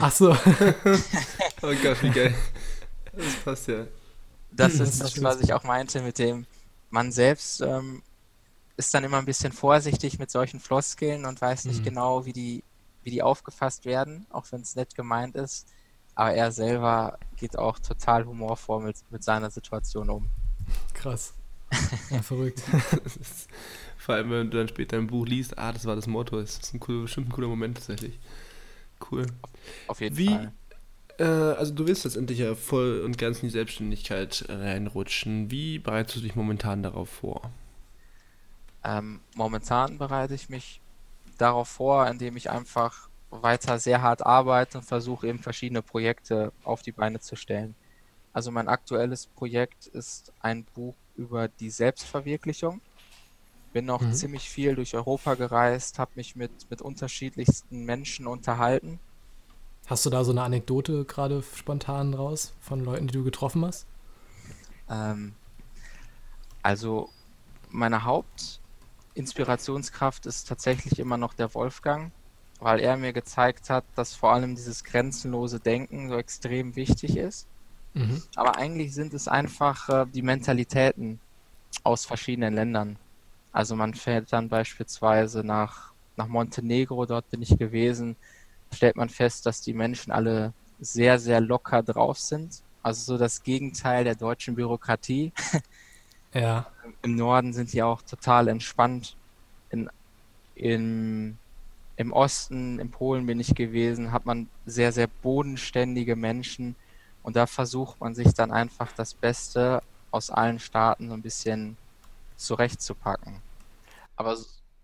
Ach 0.02 0.12
so. 0.12 0.36
oh 1.64 1.74
Gott, 1.82 2.04
wie 2.04 2.10
geil. 2.10 2.36
Das 3.14 3.36
passt 3.44 3.68
ja. 3.68 3.86
Das 4.52 4.76
ist 4.76 5.02
das, 5.02 5.22
was 5.24 5.42
ich 5.42 5.54
auch 5.54 5.64
meinte 5.64 6.02
mit 6.02 6.20
dem, 6.20 6.46
man 6.90 7.12
selbst 7.12 7.62
ähm, 7.62 8.04
ist 8.78 8.94
dann 8.94 9.04
immer 9.04 9.18
ein 9.18 9.26
bisschen 9.26 9.52
vorsichtig 9.52 10.20
mit 10.20 10.30
solchen 10.30 10.60
Floskeln 10.60 11.26
und 11.26 11.42
weiß 11.42 11.66
nicht 11.66 11.80
mhm. 11.80 11.86
genau, 11.86 12.26
wie 12.26 12.34
die, 12.34 12.64
wie 13.04 13.12
die 13.12 13.24
aufgefasst 13.24 13.86
werden, 13.86 14.26
auch 14.30 14.46
wenn 14.52 14.62
es 14.62 14.76
nett 14.76 14.96
gemeint 14.96 15.36
ist. 15.36 15.68
Aber 16.16 16.34
er 16.34 16.52
selber 16.52 17.18
geht 17.38 17.58
auch 17.58 17.80
total 17.80 18.26
humorvoll 18.26 18.84
mit, 18.84 18.98
mit 19.10 19.24
seiner 19.24 19.50
Situation 19.50 20.10
um. 20.10 20.30
Krass. 20.94 21.34
Ja, 22.12 22.22
verrückt. 22.22 22.62
Vor 23.98 24.16
allem, 24.16 24.30
wenn 24.30 24.52
du 24.52 24.58
dann 24.58 24.68
später 24.68 24.98
im 24.98 25.08
Buch 25.08 25.26
liest, 25.26 25.58
ah, 25.58 25.72
das 25.72 25.86
war 25.86 25.96
das 25.96 26.06
Motto, 26.06 26.40
das 26.40 26.60
ist 26.60 26.74
ein 26.74 26.80
cooler, 26.80 27.04
bestimmt 27.04 27.30
ein 27.30 27.32
cooler 27.32 27.48
Moment 27.48 27.78
tatsächlich. 27.78 28.20
Cool. 29.10 29.26
Auf 29.88 30.02
jeden 30.02 30.18
Wie, 30.18 30.28
Fall. 30.28 30.54
Äh, 31.18 31.24
also 31.24 31.74
du 31.74 31.88
willst 31.88 32.04
letztendlich 32.04 32.40
ja 32.40 32.56
voll 32.56 33.02
und 33.02 33.18
ganz 33.18 33.40
in 33.40 33.48
die 33.50 33.54
Selbstständigkeit 33.54 34.46
reinrutschen. 34.50 35.52
Wie 35.52 35.80
bereitest 35.80 36.18
du 36.18 36.22
dich 36.22 36.36
momentan 36.36 36.84
darauf 36.84 37.10
vor? 37.10 37.52
Ähm, 38.84 39.22
momentan 39.36 39.98
bereite 39.98 40.34
ich 40.34 40.50
mich 40.50 40.82
darauf 41.38 41.68
vor, 41.68 42.08
indem 42.08 42.38
ich 42.38 42.50
einfach 42.50 43.10
weiter 43.30 43.80
sehr 43.80 44.02
hart 44.02 44.26
arbeite 44.26 44.78
und 44.78 44.84
versuche 44.84 45.28
eben 45.28 45.40
verschiedene 45.40 45.82
Projekte 45.82 46.52
auf 46.64 46.82
die 46.82 46.92
Beine 46.92 47.20
zu 47.20 47.36
stellen. 47.36 47.76
Also 48.34 48.52
mein 48.52 48.68
aktuelles 48.68 49.28
Projekt 49.28 49.88
ist 49.88 50.32
ein 50.42 50.66
Buch 50.66 50.96
über 51.16 51.48
die 51.48 51.70
Selbstverwirklichung 51.70 52.82
bin 53.74 53.86
noch 53.86 54.02
mhm. 54.02 54.14
ziemlich 54.14 54.50
viel 54.50 54.76
durch 54.76 54.96
Europa 54.96 55.34
gereist, 55.34 56.00
habe 56.00 56.12
mich 56.16 56.36
mit, 56.36 56.52
mit 56.70 56.82
unterschiedlichsten 56.82 57.84
Menschen 57.84 58.28
unterhalten. 58.28 59.00
Hast 59.88 60.06
du 60.06 60.10
da 60.10 60.24
so 60.24 60.32
eine 60.32 60.44
Anekdote 60.44 61.04
gerade 61.06 61.44
spontan 61.44 62.14
raus 62.14 62.54
von 62.62 62.84
Leuten, 62.84 63.08
die 63.08 63.14
du 63.14 63.24
getroffen 63.24 63.66
hast? 63.66 63.86
Ähm, 64.90 65.34
also 66.62 67.10
meine 67.70 68.04
Hauptinspirationskraft 68.06 70.26
ist 70.26 70.48
tatsächlich 70.48 71.00
immer 71.00 71.18
noch 71.18 71.34
der 71.34 71.54
Wolfgang, 71.54 72.14
weil 72.60 72.80
er 72.80 72.96
mir 72.96 73.12
gezeigt 73.12 73.70
hat, 73.70 73.84
dass 73.96 74.16
vor 74.16 74.32
allem 74.32 74.56
dieses 74.56 74.86
grenzenlose 74.86 75.60
Denken 75.60 76.08
so 76.08 76.16
extrem 76.16 76.78
wichtig 76.78 77.18
ist. 77.18 77.48
Mhm. 77.94 78.24
Aber 78.36 78.56
eigentlich 78.56 78.94
sind 78.94 79.14
es 79.14 79.28
einfach 79.28 79.90
äh, 79.90 80.06
die 80.06 80.22
Mentalitäten 80.22 81.20
aus 81.84 82.06
verschiedenen 82.06 82.54
Ländern. 82.54 82.96
Also 83.52 83.76
man 83.76 83.94
fährt 83.94 84.32
dann 84.32 84.48
beispielsweise 84.48 85.44
nach, 85.44 85.92
nach 86.16 86.28
Montenegro, 86.28 87.06
dort 87.06 87.30
bin 87.30 87.42
ich 87.42 87.58
gewesen, 87.58 88.16
stellt 88.74 88.96
man 88.96 89.10
fest, 89.10 89.46
dass 89.46 89.62
die 89.62 89.74
Menschen 89.74 90.12
alle 90.12 90.54
sehr, 90.80 91.20
sehr 91.20 91.42
locker 91.42 91.84
drauf 91.84 92.20
sind. 92.20 92.62
Also 92.82 93.14
so 93.14 93.18
das 93.18 93.44
Gegenteil 93.44 94.04
der 94.04 94.16
deutschen 94.16 94.56
Bürokratie. 94.56 95.32
Ja. 96.34 96.66
Im 97.04 97.16
Norden 97.16 97.54
sind 97.54 97.74
die 97.74 97.84
auch 97.84 98.02
total 98.02 98.48
entspannt. 98.48 99.16
In, 99.70 99.90
in, 100.56 101.38
Im 101.96 102.12
Osten, 102.12 102.80
in 102.80 102.90
Polen 102.90 103.28
bin 103.28 103.40
ich 103.40 103.54
gewesen, 103.54 104.12
hat 104.12 104.26
man 104.26 104.50
sehr, 104.66 104.92
sehr 104.92 105.08
bodenständige 105.08 106.16
Menschen. 106.16 106.76
Und 107.22 107.36
da 107.36 107.46
versucht 107.46 108.00
man 108.02 108.16
sich 108.16 108.34
dann 108.34 108.52
einfach 108.52 108.92
das 108.94 109.14
Beste 109.14 109.82
aus 110.12 110.30
allen 110.30 110.60
Staaten 110.60 111.08
so 111.08 111.14
ein 111.14 111.22
bisschen 111.22 111.78
zurechtzupacken. 112.36 113.38
Aber 114.16 114.36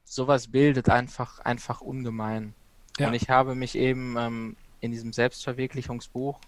sowas 0.06 0.48
bildet 0.48 0.90
einfach, 0.90 1.40
einfach 1.40 1.82
ungemein. 1.82 2.54
Ja. 3.00 3.08
Und 3.08 3.14
ich 3.14 3.30
habe 3.30 3.56
mich 3.56 3.76
eben 3.76 4.16
ähm, 4.18 4.56
in 4.82 4.92
diesem 4.92 5.14
Selbstverwirklichungsbuch, 5.14 6.40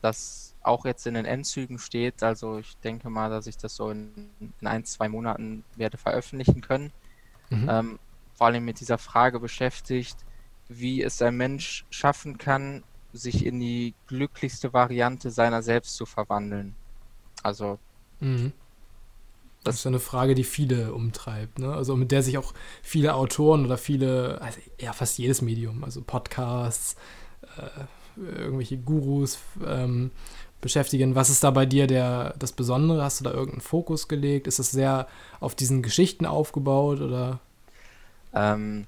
das 0.00 0.54
auch 0.62 0.84
jetzt 0.84 1.06
in 1.06 1.14
den 1.14 1.24
Endzügen 1.24 1.78
steht, 1.78 2.22
also 2.22 2.58
ich 2.58 2.76
denke 2.78 3.10
mal, 3.10 3.30
dass 3.30 3.46
ich 3.46 3.56
das 3.56 3.76
so 3.76 3.90
in, 3.90 4.30
in 4.40 4.66
ein, 4.66 4.84
zwei 4.84 5.08
Monaten 5.08 5.64
werde 5.76 5.96
veröffentlichen 5.98 6.60
können, 6.60 6.92
mhm. 7.50 7.68
ähm, 7.68 7.98
vor 8.34 8.48
allem 8.48 8.64
mit 8.64 8.80
dieser 8.80 8.98
Frage 8.98 9.40
beschäftigt, 9.40 10.16
wie 10.68 11.02
es 11.02 11.20
ein 11.22 11.36
Mensch 11.36 11.84
schaffen 11.90 12.38
kann, 12.38 12.82
sich 13.12 13.46
in 13.46 13.60
die 13.60 13.94
glücklichste 14.06 14.72
Variante 14.72 15.30
seiner 15.30 15.62
selbst 15.62 15.96
zu 15.96 16.06
verwandeln. 16.06 16.74
Also 17.42 17.78
mhm. 18.20 18.52
Das 19.64 19.76
ist 19.76 19.84
ja 19.84 19.88
eine 19.88 19.98
Frage, 19.98 20.34
die 20.34 20.44
viele 20.44 20.92
umtreibt, 20.92 21.58
ne? 21.58 21.72
Also 21.72 21.96
mit 21.96 22.12
der 22.12 22.22
sich 22.22 22.38
auch 22.38 22.52
viele 22.82 23.14
Autoren 23.14 23.64
oder 23.64 23.78
viele, 23.78 24.40
also 24.40 24.60
ja, 24.78 24.92
fast 24.92 25.18
jedes 25.18 25.40
Medium, 25.42 25.82
also 25.82 26.02
Podcasts, 26.02 26.96
äh, 27.56 28.20
irgendwelche 28.40 28.76
Gurus 28.76 29.38
ähm, 29.66 30.10
beschäftigen. 30.60 31.14
Was 31.14 31.30
ist 31.30 31.44
da 31.44 31.50
bei 31.50 31.66
dir 31.66 31.86
der, 31.86 32.34
das 32.38 32.52
Besondere? 32.52 33.02
Hast 33.02 33.20
du 33.20 33.24
da 33.24 33.32
irgendeinen 33.32 33.60
Fokus 33.60 34.08
gelegt? 34.08 34.46
Ist 34.46 34.58
es 34.58 34.70
sehr 34.70 35.08
auf 35.40 35.54
diesen 35.54 35.82
Geschichten 35.82 36.26
aufgebaut 36.26 37.00
oder? 37.00 37.40
Ähm, 38.32 38.86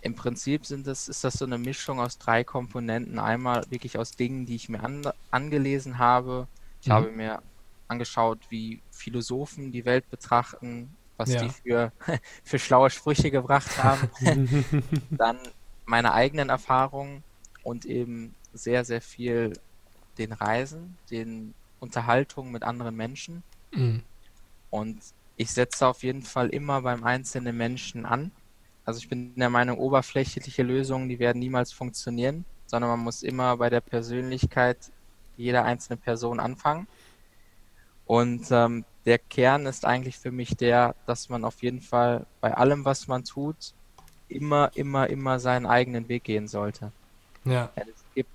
Im 0.00 0.14
Prinzip 0.14 0.66
sind 0.66 0.86
das, 0.86 1.08
ist 1.08 1.24
das 1.24 1.34
so 1.34 1.44
eine 1.44 1.58
Mischung 1.58 2.00
aus 2.00 2.18
drei 2.18 2.44
Komponenten. 2.44 3.18
Einmal 3.18 3.64
wirklich 3.70 3.98
aus 3.98 4.12
Dingen, 4.12 4.46
die 4.46 4.56
ich 4.56 4.68
mir 4.68 4.82
an, 4.82 5.02
angelesen 5.30 5.98
habe. 5.98 6.46
Ich 6.80 6.88
mhm. 6.88 6.92
habe 6.92 7.10
mir 7.10 7.42
angeschaut, 7.88 8.40
wie 8.48 8.80
Philosophen 8.90 9.72
die 9.72 9.84
Welt 9.84 10.08
betrachten, 10.10 10.94
was 11.16 11.32
ja. 11.32 11.42
die 11.42 11.50
für, 11.50 11.92
für 12.44 12.58
schlaue 12.58 12.90
Sprüche 12.90 13.30
gebracht 13.30 13.82
haben. 13.82 14.08
Dann 15.10 15.38
meine 15.84 16.12
eigenen 16.12 16.48
Erfahrungen 16.48 17.22
und 17.62 17.84
eben 17.84 18.34
sehr, 18.52 18.84
sehr 18.84 19.00
viel 19.00 19.52
den 20.18 20.32
Reisen, 20.32 20.96
den 21.10 21.54
Unterhaltungen 21.80 22.52
mit 22.52 22.62
anderen 22.62 22.96
Menschen. 22.96 23.42
Mhm. 23.72 24.02
Und 24.70 25.00
ich 25.36 25.50
setze 25.50 25.86
auf 25.86 26.02
jeden 26.02 26.22
Fall 26.22 26.48
immer 26.50 26.82
beim 26.82 27.04
einzelnen 27.04 27.56
Menschen 27.56 28.06
an. 28.06 28.30
Also 28.84 28.98
ich 28.98 29.08
bin 29.08 29.34
der 29.36 29.50
Meinung, 29.50 29.78
oberflächliche 29.78 30.62
Lösungen, 30.62 31.08
die 31.08 31.18
werden 31.18 31.38
niemals 31.38 31.72
funktionieren, 31.72 32.44
sondern 32.66 32.90
man 32.90 33.00
muss 33.00 33.22
immer 33.22 33.56
bei 33.56 33.70
der 33.70 33.80
Persönlichkeit 33.80 34.90
jeder 35.36 35.64
einzelnen 35.64 35.98
Person 35.98 36.40
anfangen. 36.40 36.86
Und 38.12 38.48
ähm, 38.50 38.84
der 39.06 39.16
Kern 39.16 39.64
ist 39.64 39.86
eigentlich 39.86 40.18
für 40.18 40.30
mich 40.30 40.54
der, 40.54 40.94
dass 41.06 41.30
man 41.30 41.46
auf 41.46 41.62
jeden 41.62 41.80
Fall 41.80 42.26
bei 42.42 42.52
allem, 42.52 42.84
was 42.84 43.08
man 43.08 43.24
tut, 43.24 43.56
immer, 44.28 44.70
immer, 44.74 45.08
immer 45.08 45.40
seinen 45.40 45.64
eigenen 45.64 46.10
Weg 46.10 46.24
gehen 46.24 46.46
sollte. 46.46 46.92
Ja. 47.46 47.70
es 47.74 48.04
gibt 48.14 48.28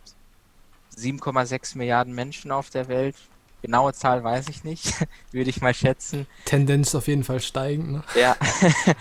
7,6 0.97 1.77
Milliarden 1.77 2.15
Menschen 2.15 2.51
auf 2.51 2.71
der 2.71 2.87
Welt. 2.87 3.15
Genaue 3.61 3.93
Zahl 3.93 4.23
weiß 4.23 4.49
ich 4.49 4.63
nicht, 4.63 4.95
würde 5.31 5.51
ich 5.51 5.61
mal 5.61 5.75
schätzen. 5.75 6.25
Tendenz 6.45 6.95
auf 6.95 7.07
jeden 7.07 7.23
Fall 7.23 7.39
steigend. 7.39 7.91
Ne? 7.91 8.03
Ja. 8.19 8.35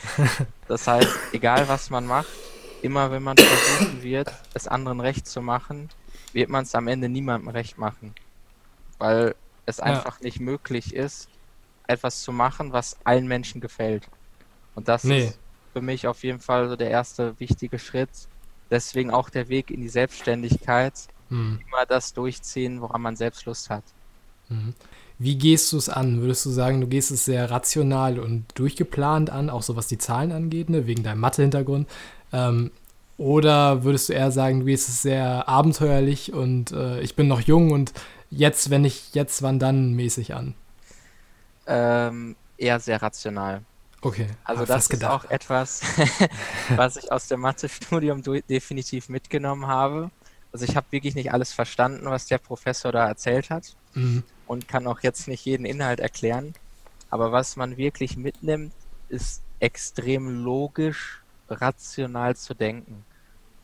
das 0.68 0.86
heißt, 0.86 1.08
egal 1.32 1.68
was 1.68 1.88
man 1.88 2.04
macht, 2.04 2.28
immer 2.82 3.10
wenn 3.10 3.22
man 3.22 3.38
versuchen 3.38 4.02
wird, 4.02 4.30
es 4.52 4.68
anderen 4.68 5.00
recht 5.00 5.26
zu 5.26 5.40
machen, 5.40 5.88
wird 6.34 6.50
man 6.50 6.64
es 6.64 6.74
am 6.74 6.86
Ende 6.86 7.08
niemandem 7.08 7.48
recht 7.48 7.78
machen. 7.78 8.14
Weil 8.98 9.34
es 9.66 9.80
einfach 9.80 10.18
ja. 10.20 10.24
nicht 10.24 10.40
möglich 10.40 10.94
ist, 10.94 11.28
etwas 11.86 12.22
zu 12.22 12.32
machen, 12.32 12.72
was 12.72 12.96
allen 13.04 13.26
Menschen 13.26 13.60
gefällt. 13.60 14.08
Und 14.74 14.88
das 14.88 15.04
nee. 15.04 15.26
ist 15.26 15.38
für 15.72 15.82
mich 15.82 16.06
auf 16.06 16.22
jeden 16.24 16.40
Fall 16.40 16.68
so 16.68 16.76
der 16.76 16.90
erste 16.90 17.38
wichtige 17.38 17.78
Schritt. 17.78 18.10
Deswegen 18.70 19.10
auch 19.10 19.30
der 19.30 19.48
Weg 19.48 19.70
in 19.70 19.80
die 19.80 19.88
Selbstständigkeit. 19.88 20.94
Mhm. 21.28 21.60
Immer 21.66 21.86
das 21.86 22.14
durchziehen, 22.14 22.80
woran 22.80 23.02
man 23.02 23.16
selbst 23.16 23.44
Lust 23.44 23.70
hat. 23.70 23.84
Mhm. 24.48 24.74
Wie 25.18 25.36
gehst 25.36 25.72
du 25.72 25.78
es 25.78 25.88
an? 25.88 26.20
Würdest 26.20 26.44
du 26.44 26.50
sagen, 26.50 26.80
du 26.80 26.86
gehst 26.86 27.10
es 27.10 27.24
sehr 27.24 27.50
rational 27.50 28.18
und 28.18 28.44
durchgeplant 28.54 29.30
an, 29.30 29.48
auch 29.48 29.62
so 29.62 29.74
was 29.76 29.86
die 29.86 29.98
Zahlen 29.98 30.30
angeht, 30.30 30.68
ne, 30.68 30.86
wegen 30.86 31.02
deinem 31.02 31.20
Mathe-Hintergrund? 31.20 31.88
Ähm, 32.32 32.70
oder 33.16 33.82
würdest 33.82 34.10
du 34.10 34.12
eher 34.12 34.30
sagen, 34.30 34.60
du 34.60 34.66
gehst 34.66 34.90
es 34.90 35.00
sehr 35.00 35.48
abenteuerlich 35.48 36.34
und 36.34 36.72
äh, 36.72 37.00
ich 37.00 37.16
bin 37.16 37.28
noch 37.28 37.40
jung 37.40 37.70
und 37.72 37.94
jetzt, 38.36 38.70
wenn 38.70 38.84
ich 38.84 39.14
jetzt, 39.14 39.42
wann 39.42 39.58
dann 39.58 39.94
mäßig 39.94 40.34
an? 40.34 40.54
Ähm, 41.66 42.36
eher 42.56 42.80
sehr 42.80 43.02
rational. 43.02 43.62
Okay. 44.02 44.28
Also 44.44 44.64
das 44.64 44.84
ist 44.84 44.88
gedacht. 44.90 45.26
auch 45.26 45.30
etwas, 45.30 45.82
was 46.76 46.96
ich 46.96 47.10
aus 47.10 47.28
dem 47.28 47.40
Mathestudium 47.40 48.22
definitiv 48.22 49.08
mitgenommen 49.08 49.66
habe. 49.66 50.10
Also 50.52 50.64
ich 50.64 50.76
habe 50.76 50.86
wirklich 50.90 51.14
nicht 51.14 51.32
alles 51.32 51.52
verstanden, 51.52 52.06
was 52.06 52.26
der 52.26 52.38
Professor 52.38 52.92
da 52.92 53.06
erzählt 53.08 53.50
hat 53.50 53.74
mhm. 53.94 54.22
und 54.46 54.68
kann 54.68 54.86
auch 54.86 55.00
jetzt 55.00 55.28
nicht 55.28 55.44
jeden 55.44 55.66
Inhalt 55.66 56.00
erklären. 56.00 56.54
Aber 57.10 57.32
was 57.32 57.56
man 57.56 57.76
wirklich 57.76 58.16
mitnimmt, 58.16 58.72
ist 59.08 59.42
extrem 59.60 60.44
logisch, 60.44 61.22
rational 61.48 62.36
zu 62.36 62.54
denken. 62.54 63.04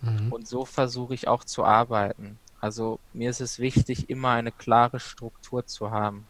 Mhm. 0.00 0.32
Und 0.32 0.48
so 0.48 0.64
versuche 0.64 1.14
ich 1.14 1.28
auch 1.28 1.44
zu 1.44 1.64
arbeiten. 1.64 2.38
Also 2.62 3.00
mir 3.12 3.28
ist 3.28 3.40
es 3.40 3.58
wichtig, 3.58 4.08
immer 4.08 4.30
eine 4.30 4.52
klare 4.52 5.00
Struktur 5.00 5.66
zu 5.66 5.90
haben. 5.90 6.24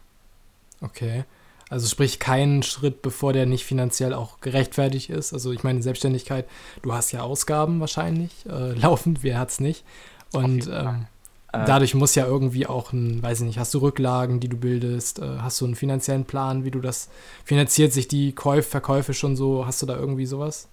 Okay. 0.81 1.25
Also 1.69 1.87
sprich 1.87 2.19
keinen 2.19 2.63
Schritt, 2.63 3.03
bevor 3.03 3.33
der 3.33 3.45
nicht 3.45 3.65
finanziell 3.65 4.15
auch 4.15 4.41
gerechtfertigt 4.41 5.11
ist. 5.11 5.31
Also 5.31 5.51
ich 5.51 5.63
meine, 5.63 5.83
Selbstständigkeit, 5.83 6.47
du 6.81 6.91
hast 6.91 7.11
ja 7.11 7.21
Ausgaben 7.21 7.79
wahrscheinlich, 7.79 8.31
äh, 8.47 8.73
laufend, 8.73 9.21
wer 9.21 9.37
hat 9.37 9.51
es 9.51 9.59
nicht. 9.59 9.85
Und 10.31 10.67
ähm, 10.67 11.05
äh, 11.53 11.65
dadurch 11.65 11.93
muss 11.93 12.15
ja 12.15 12.25
irgendwie 12.25 12.65
auch 12.65 12.93
ein, 12.93 13.21
weiß 13.21 13.41
ich 13.41 13.45
nicht, 13.45 13.59
hast 13.59 13.71
du 13.75 13.77
Rücklagen, 13.77 14.39
die 14.39 14.49
du 14.49 14.57
bildest, 14.57 15.19
äh, 15.19 15.37
hast 15.37 15.61
du 15.61 15.65
einen 15.65 15.75
finanziellen 15.75 16.25
Plan, 16.25 16.65
wie 16.65 16.71
du 16.71 16.81
das 16.81 17.09
finanziert 17.45 17.93
sich 17.93 18.07
die 18.07 18.33
Käufe, 18.33 18.67
Verkäufe 18.67 19.13
schon 19.13 19.35
so, 19.35 19.67
hast 19.67 19.83
du 19.83 19.85
da 19.85 19.95
irgendwie 19.95 20.25
sowas? 20.25 20.67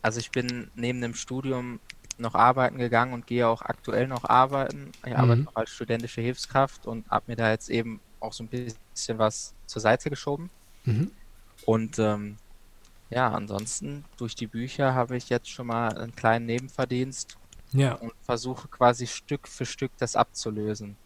Also 0.00 0.20
ich 0.20 0.30
bin 0.30 0.70
neben 0.74 1.00
dem 1.00 1.14
Studium 1.14 1.80
noch 2.18 2.34
arbeiten 2.34 2.78
gegangen 2.78 3.12
und 3.12 3.26
gehe 3.26 3.46
auch 3.46 3.62
aktuell 3.62 4.06
noch 4.08 4.24
arbeiten. 4.24 4.92
Ich 5.04 5.12
mhm. 5.12 5.16
arbeite 5.16 5.42
noch 5.42 5.56
als 5.56 5.70
studentische 5.70 6.20
Hilfskraft 6.20 6.86
und 6.86 7.08
habe 7.10 7.24
mir 7.28 7.36
da 7.36 7.50
jetzt 7.50 7.68
eben 7.68 8.00
auch 8.20 8.32
so 8.32 8.44
ein 8.44 8.48
bisschen 8.48 9.18
was 9.18 9.54
zur 9.66 9.82
Seite 9.82 10.10
geschoben. 10.10 10.50
Mhm. 10.84 11.10
Und 11.64 11.98
ähm, 11.98 12.36
ja, 13.10 13.30
ansonsten 13.30 14.04
durch 14.16 14.34
die 14.34 14.46
Bücher 14.46 14.94
habe 14.94 15.16
ich 15.16 15.28
jetzt 15.28 15.50
schon 15.50 15.68
mal 15.68 15.96
einen 15.96 16.14
kleinen 16.14 16.46
Nebenverdienst 16.46 17.36
ja. 17.72 17.94
und 17.94 18.12
versuche 18.22 18.68
quasi 18.68 19.06
Stück 19.06 19.46
für 19.46 19.66
Stück 19.66 19.92
das 19.98 20.16
abzulösen. 20.16 20.96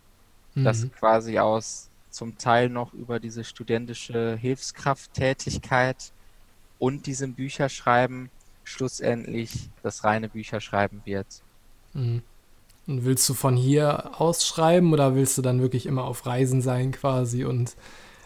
Mhm. 0.54 0.64
Das 0.64 0.90
quasi 0.92 1.38
aus 1.38 1.90
zum 2.10 2.38
Teil 2.38 2.68
noch 2.68 2.92
über 2.92 3.20
diese 3.20 3.44
studentische 3.44 4.36
Hilfskrafttätigkeit 4.36 6.12
und 6.78 7.06
diesem 7.06 7.34
Bücherschreiben 7.34 8.30
schlussendlich 8.64 9.70
das 9.82 10.04
reine 10.04 10.28
Bücherschreiben 10.28 11.02
wird. 11.04 11.26
Mhm. 11.94 12.22
Und 12.86 13.04
willst 13.04 13.28
du 13.28 13.34
von 13.34 13.56
hier 13.56 14.20
aus 14.20 14.46
schreiben 14.46 14.92
oder 14.92 15.14
willst 15.14 15.38
du 15.38 15.42
dann 15.42 15.60
wirklich 15.60 15.86
immer 15.86 16.04
auf 16.04 16.26
Reisen 16.26 16.62
sein 16.62 16.92
quasi 16.92 17.44
und 17.44 17.76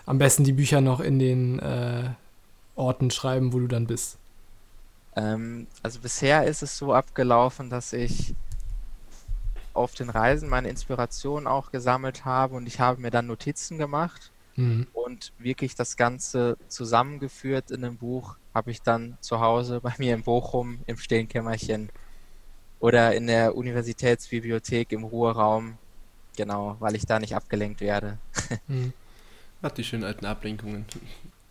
am 0.06 0.18
besten 0.18 0.44
die 0.44 0.52
Bücher 0.52 0.80
noch 0.80 1.00
in 1.00 1.18
den 1.18 1.58
äh, 1.58 2.10
Orten 2.76 3.10
schreiben, 3.10 3.52
wo 3.52 3.58
du 3.58 3.66
dann 3.66 3.86
bist? 3.86 4.18
Ähm, 5.16 5.66
also 5.82 6.00
bisher 6.00 6.44
ist 6.44 6.62
es 6.62 6.76
so 6.76 6.92
abgelaufen, 6.92 7.70
dass 7.70 7.92
ich 7.92 8.34
auf 9.72 9.94
den 9.94 10.08
Reisen 10.08 10.48
meine 10.48 10.68
Inspiration 10.68 11.46
auch 11.46 11.72
gesammelt 11.72 12.24
habe 12.24 12.54
und 12.54 12.66
ich 12.66 12.80
habe 12.80 13.00
mir 13.00 13.10
dann 13.10 13.26
Notizen 13.26 13.76
gemacht 13.76 14.30
mhm. 14.56 14.86
und 14.92 15.32
wirklich 15.38 15.74
das 15.74 15.96
Ganze 15.96 16.56
zusammengeführt 16.68 17.70
in 17.70 17.84
einem 17.84 17.96
Buch 17.96 18.36
habe 18.54 18.70
ich 18.70 18.82
dann 18.82 19.18
zu 19.20 19.40
Hause 19.40 19.80
bei 19.80 19.92
mir 19.98 20.14
in 20.14 20.22
Bochum 20.22 20.78
im 20.86 20.96
stillen 20.96 21.28
Kämmerchen 21.28 21.90
oder 22.80 23.14
in 23.14 23.26
der 23.26 23.56
Universitätsbibliothek 23.56 24.92
im 24.92 25.04
Ruheraum, 25.04 25.78
genau, 26.36 26.76
weil 26.80 26.94
ich 26.94 27.06
da 27.06 27.18
nicht 27.18 27.34
abgelenkt 27.34 27.80
werde. 27.80 28.18
mhm. 28.68 28.92
Hat 29.62 29.78
die 29.78 29.84
schönen 29.84 30.04
alten 30.04 30.26
Ablenkungen. 30.26 30.84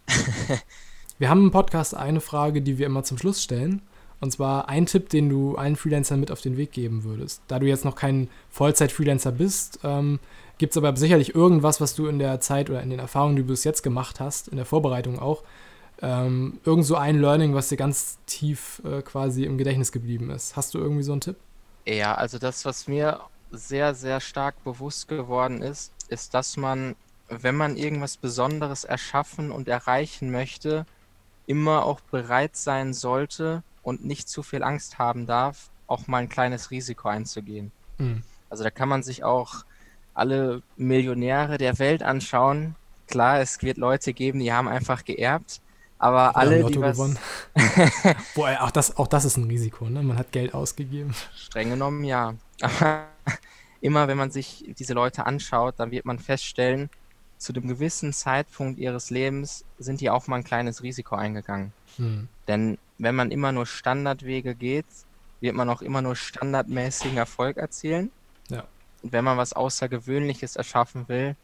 wir 1.17 1.29
haben 1.29 1.41
im 1.41 1.51
Podcast 1.51 1.95
eine 1.95 2.21
Frage, 2.21 2.61
die 2.61 2.77
wir 2.77 2.85
immer 2.85 3.03
zum 3.03 3.17
Schluss 3.17 3.41
stellen. 3.41 3.81
Und 4.19 4.31
zwar 4.31 4.69
ein 4.69 4.85
Tipp, 4.85 5.09
den 5.09 5.29
du 5.29 5.55
allen 5.55 5.75
Freelancern 5.75 6.19
mit 6.19 6.31
auf 6.31 6.39
den 6.39 6.55
Weg 6.55 6.71
geben 6.71 7.03
würdest. 7.03 7.41
Da 7.47 7.57
du 7.57 7.65
jetzt 7.65 7.83
noch 7.83 7.95
kein 7.95 8.29
Vollzeit-Freelancer 8.51 9.31
bist, 9.31 9.79
ähm, 9.83 10.19
Gibt 10.57 10.73
es 10.73 10.77
aber 10.77 10.95
sicherlich 10.95 11.33
irgendwas, 11.33 11.81
was 11.81 11.95
du 11.95 12.07
in 12.07 12.19
der 12.19 12.39
Zeit 12.39 12.69
oder 12.69 12.81
in 12.81 12.89
den 12.89 12.99
Erfahrungen, 12.99 13.35
die 13.35 13.41
du 13.41 13.49
bis 13.49 13.63
jetzt 13.63 13.81
gemacht 13.81 14.19
hast, 14.19 14.47
in 14.47 14.57
der 14.57 14.65
Vorbereitung 14.65 15.19
auch, 15.19 15.43
ähm, 16.03 16.59
irgend 16.65 16.85
so 16.85 16.97
ein 16.97 17.17
Learning, 17.17 17.53
was 17.53 17.69
dir 17.69 17.77
ganz 17.77 18.17
tief 18.25 18.81
äh, 18.83 19.01
quasi 19.01 19.45
im 19.45 19.57
Gedächtnis 19.57 19.93
geblieben 19.93 20.29
ist. 20.31 20.57
Hast 20.57 20.73
du 20.73 20.79
irgendwie 20.79 21.03
so 21.03 21.13
einen 21.13 21.21
Tipp? 21.21 21.37
Ja, 21.85 22.15
also 22.15 22.37
das, 22.39 22.65
was 22.65 22.89
mir 22.89 23.21
sehr, 23.51 23.95
sehr 23.95 24.19
stark 24.19 24.61
bewusst 24.65 25.07
geworden 25.07 25.61
ist, 25.61 25.93
ist, 26.09 26.33
dass 26.33 26.57
man, 26.57 26.95
wenn 27.29 27.55
man 27.55 27.77
irgendwas 27.77 28.17
Besonderes 28.17 28.83
erschaffen 28.83 29.49
und 29.49 29.69
erreichen 29.69 30.29
möchte, 30.29 30.85
immer 31.47 31.85
auch 31.85 32.01
bereit 32.01 32.57
sein 32.57 32.93
sollte 32.93 33.63
und 33.81 34.03
nicht 34.03 34.27
zu 34.27 34.43
viel 34.43 34.61
Angst 34.61 34.99
haben 34.99 35.25
darf, 35.25 35.69
auch 35.87 36.07
mal 36.07 36.17
ein 36.17 36.29
kleines 36.29 36.69
Risiko 36.69 37.07
einzugehen. 37.07 37.71
Mhm. 37.97 38.23
Also 38.49 38.65
da 38.65 38.71
kann 38.71 38.89
man 38.89 39.03
sich 39.03 39.23
auch 39.23 39.63
alle 40.13 40.63
Millionäre 40.75 41.57
der 41.57 41.79
Welt 41.79 42.03
anschauen. 42.03 42.75
Klar, 43.07 43.39
es 43.39 43.61
wird 43.61 43.77
Leute 43.77 44.13
geben, 44.13 44.39
die 44.39 44.51
haben 44.51 44.67
einfach 44.67 45.05
geerbt, 45.05 45.61
aber 45.99 46.17
ja, 46.17 46.31
alle, 46.31 46.63
die 46.65 46.79
was... 46.79 46.97
Boah, 48.35 48.57
auch 48.61 48.71
das, 48.71 48.97
auch 48.97 49.07
das 49.07 49.25
ist 49.25 49.37
ein 49.37 49.45
Risiko, 49.45 49.89
ne? 49.89 50.03
Man 50.03 50.17
hat 50.17 50.31
Geld 50.31 50.53
ausgegeben. 50.53 51.15
Streng 51.35 51.69
genommen, 51.69 52.03
ja. 52.03 52.35
Aber 52.61 53.05
immer 53.81 54.07
wenn 54.07 54.17
man 54.17 54.31
sich 54.31 54.65
diese 54.77 54.93
Leute 54.93 55.25
anschaut, 55.25 55.75
dann 55.77 55.91
wird 55.91 56.05
man 56.05 56.19
feststellen, 56.19 56.89
zu 57.37 57.53
einem 57.53 57.67
gewissen 57.67 58.13
Zeitpunkt 58.13 58.79
ihres 58.79 59.09
Lebens 59.09 59.65
sind 59.77 59.99
die 59.99 60.09
auch 60.09 60.27
mal 60.27 60.37
ein 60.37 60.43
kleines 60.45 60.81
Risiko 60.81 61.15
eingegangen. 61.15 61.73
Hm. 61.97 62.29
Denn 62.47 62.77
wenn 62.97 63.15
man 63.15 63.31
immer 63.31 63.51
nur 63.51 63.65
Standardwege 63.65 64.55
geht, 64.55 64.85
wird 65.41 65.55
man 65.55 65.69
auch 65.69 65.81
immer 65.81 66.01
nur 66.01 66.15
standardmäßigen 66.15 67.17
Erfolg 67.17 67.57
erzielen. 67.57 68.11
Ja. 68.49 68.63
Und 69.01 69.11
wenn 69.11 69.25
man 69.25 69.37
was 69.37 69.51
Außergewöhnliches 69.51 70.55
erschaffen 70.55 71.09
will, 71.09 71.35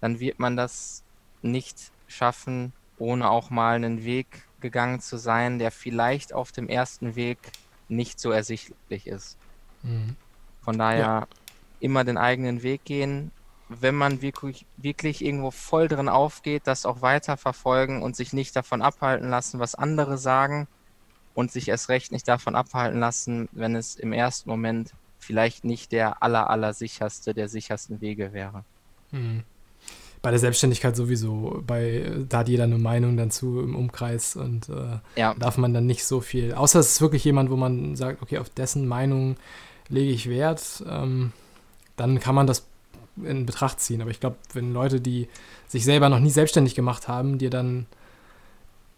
dann 0.00 0.20
wird 0.20 0.38
man 0.38 0.56
das 0.56 1.02
nicht 1.42 1.92
schaffen, 2.08 2.72
ohne 2.98 3.30
auch 3.30 3.50
mal 3.50 3.74
einen 3.74 4.04
Weg 4.04 4.44
gegangen 4.60 5.00
zu 5.00 5.16
sein, 5.16 5.58
der 5.58 5.70
vielleicht 5.70 6.32
auf 6.32 6.52
dem 6.52 6.68
ersten 6.68 7.16
Weg 7.16 7.38
nicht 7.88 8.20
so 8.20 8.30
ersichtlich 8.30 9.06
ist. 9.06 9.36
Mhm. 9.82 10.16
Von 10.62 10.78
daher 10.78 11.00
ja. 11.00 11.26
immer 11.80 12.04
den 12.04 12.16
eigenen 12.16 12.62
Weg 12.62 12.84
gehen, 12.84 13.32
wenn 13.68 13.94
man 13.94 14.22
wirklich, 14.22 14.66
wirklich 14.76 15.24
irgendwo 15.24 15.50
voll 15.50 15.88
drin 15.88 16.08
aufgeht, 16.08 16.62
das 16.66 16.86
auch 16.86 17.02
weiter 17.02 17.36
verfolgen 17.36 18.02
und 18.02 18.16
sich 18.16 18.32
nicht 18.32 18.54
davon 18.54 18.82
abhalten 18.82 19.30
lassen, 19.30 19.60
was 19.60 19.74
andere 19.74 20.18
sagen 20.18 20.68
und 21.34 21.50
sich 21.50 21.68
erst 21.68 21.88
recht 21.88 22.12
nicht 22.12 22.28
davon 22.28 22.54
abhalten 22.54 23.00
lassen, 23.00 23.48
wenn 23.52 23.74
es 23.74 23.96
im 23.96 24.12
ersten 24.12 24.50
Moment 24.50 24.92
vielleicht 25.18 25.64
nicht 25.64 25.92
der 25.92 26.22
aller, 26.22 26.50
aller 26.50 26.74
sicherste 26.74 27.32
der 27.32 27.48
sichersten 27.48 28.00
Wege 28.00 28.32
wäre. 28.32 28.64
Mhm. 29.10 29.44
Bei 30.22 30.30
der 30.30 30.38
Selbstständigkeit 30.38 30.94
sowieso, 30.94 31.62
bei 31.66 32.24
da 32.28 32.38
hat 32.38 32.48
jeder 32.48 32.64
eine 32.64 32.78
Meinung 32.78 33.16
dazu 33.16 33.60
im 33.60 33.74
Umkreis 33.74 34.36
und 34.36 34.68
äh, 34.68 34.98
ja. 35.16 35.34
darf 35.34 35.58
man 35.58 35.74
dann 35.74 35.86
nicht 35.86 36.04
so 36.04 36.20
viel, 36.20 36.54
außer 36.54 36.78
es 36.78 36.92
ist 36.92 37.00
wirklich 37.00 37.24
jemand, 37.24 37.50
wo 37.50 37.56
man 37.56 37.96
sagt, 37.96 38.22
okay, 38.22 38.38
auf 38.38 38.48
dessen 38.48 38.86
Meinung 38.86 39.36
lege 39.88 40.12
ich 40.12 40.28
Wert, 40.28 40.84
ähm, 40.88 41.32
dann 41.96 42.20
kann 42.20 42.36
man 42.36 42.46
das 42.46 42.66
in 43.22 43.46
Betracht 43.46 43.80
ziehen. 43.80 44.00
Aber 44.00 44.10
ich 44.10 44.20
glaube, 44.20 44.36
wenn 44.52 44.72
Leute, 44.72 45.00
die 45.00 45.28
sich 45.68 45.84
selber 45.84 46.08
noch 46.08 46.20
nie 46.20 46.30
selbstständig 46.30 46.74
gemacht 46.74 47.08
haben, 47.08 47.38
dir 47.38 47.50
dann 47.50 47.86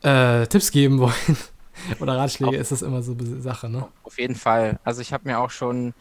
äh, 0.02 0.46
Tipps 0.46 0.70
geben 0.70 0.98
wollen 0.98 1.36
oder 2.00 2.16
Ratschläge, 2.16 2.56
auf, 2.56 2.60
ist 2.60 2.72
das 2.72 2.82
immer 2.82 3.02
so 3.02 3.12
eine 3.12 3.40
Sache, 3.40 3.68
ne? 3.68 3.88
Auf 4.02 4.18
jeden 4.18 4.36
Fall. 4.36 4.78
Also 4.84 5.00
ich 5.00 5.12
habe 5.12 5.28
mir 5.28 5.40
auch 5.40 5.50
schon, 5.50 5.94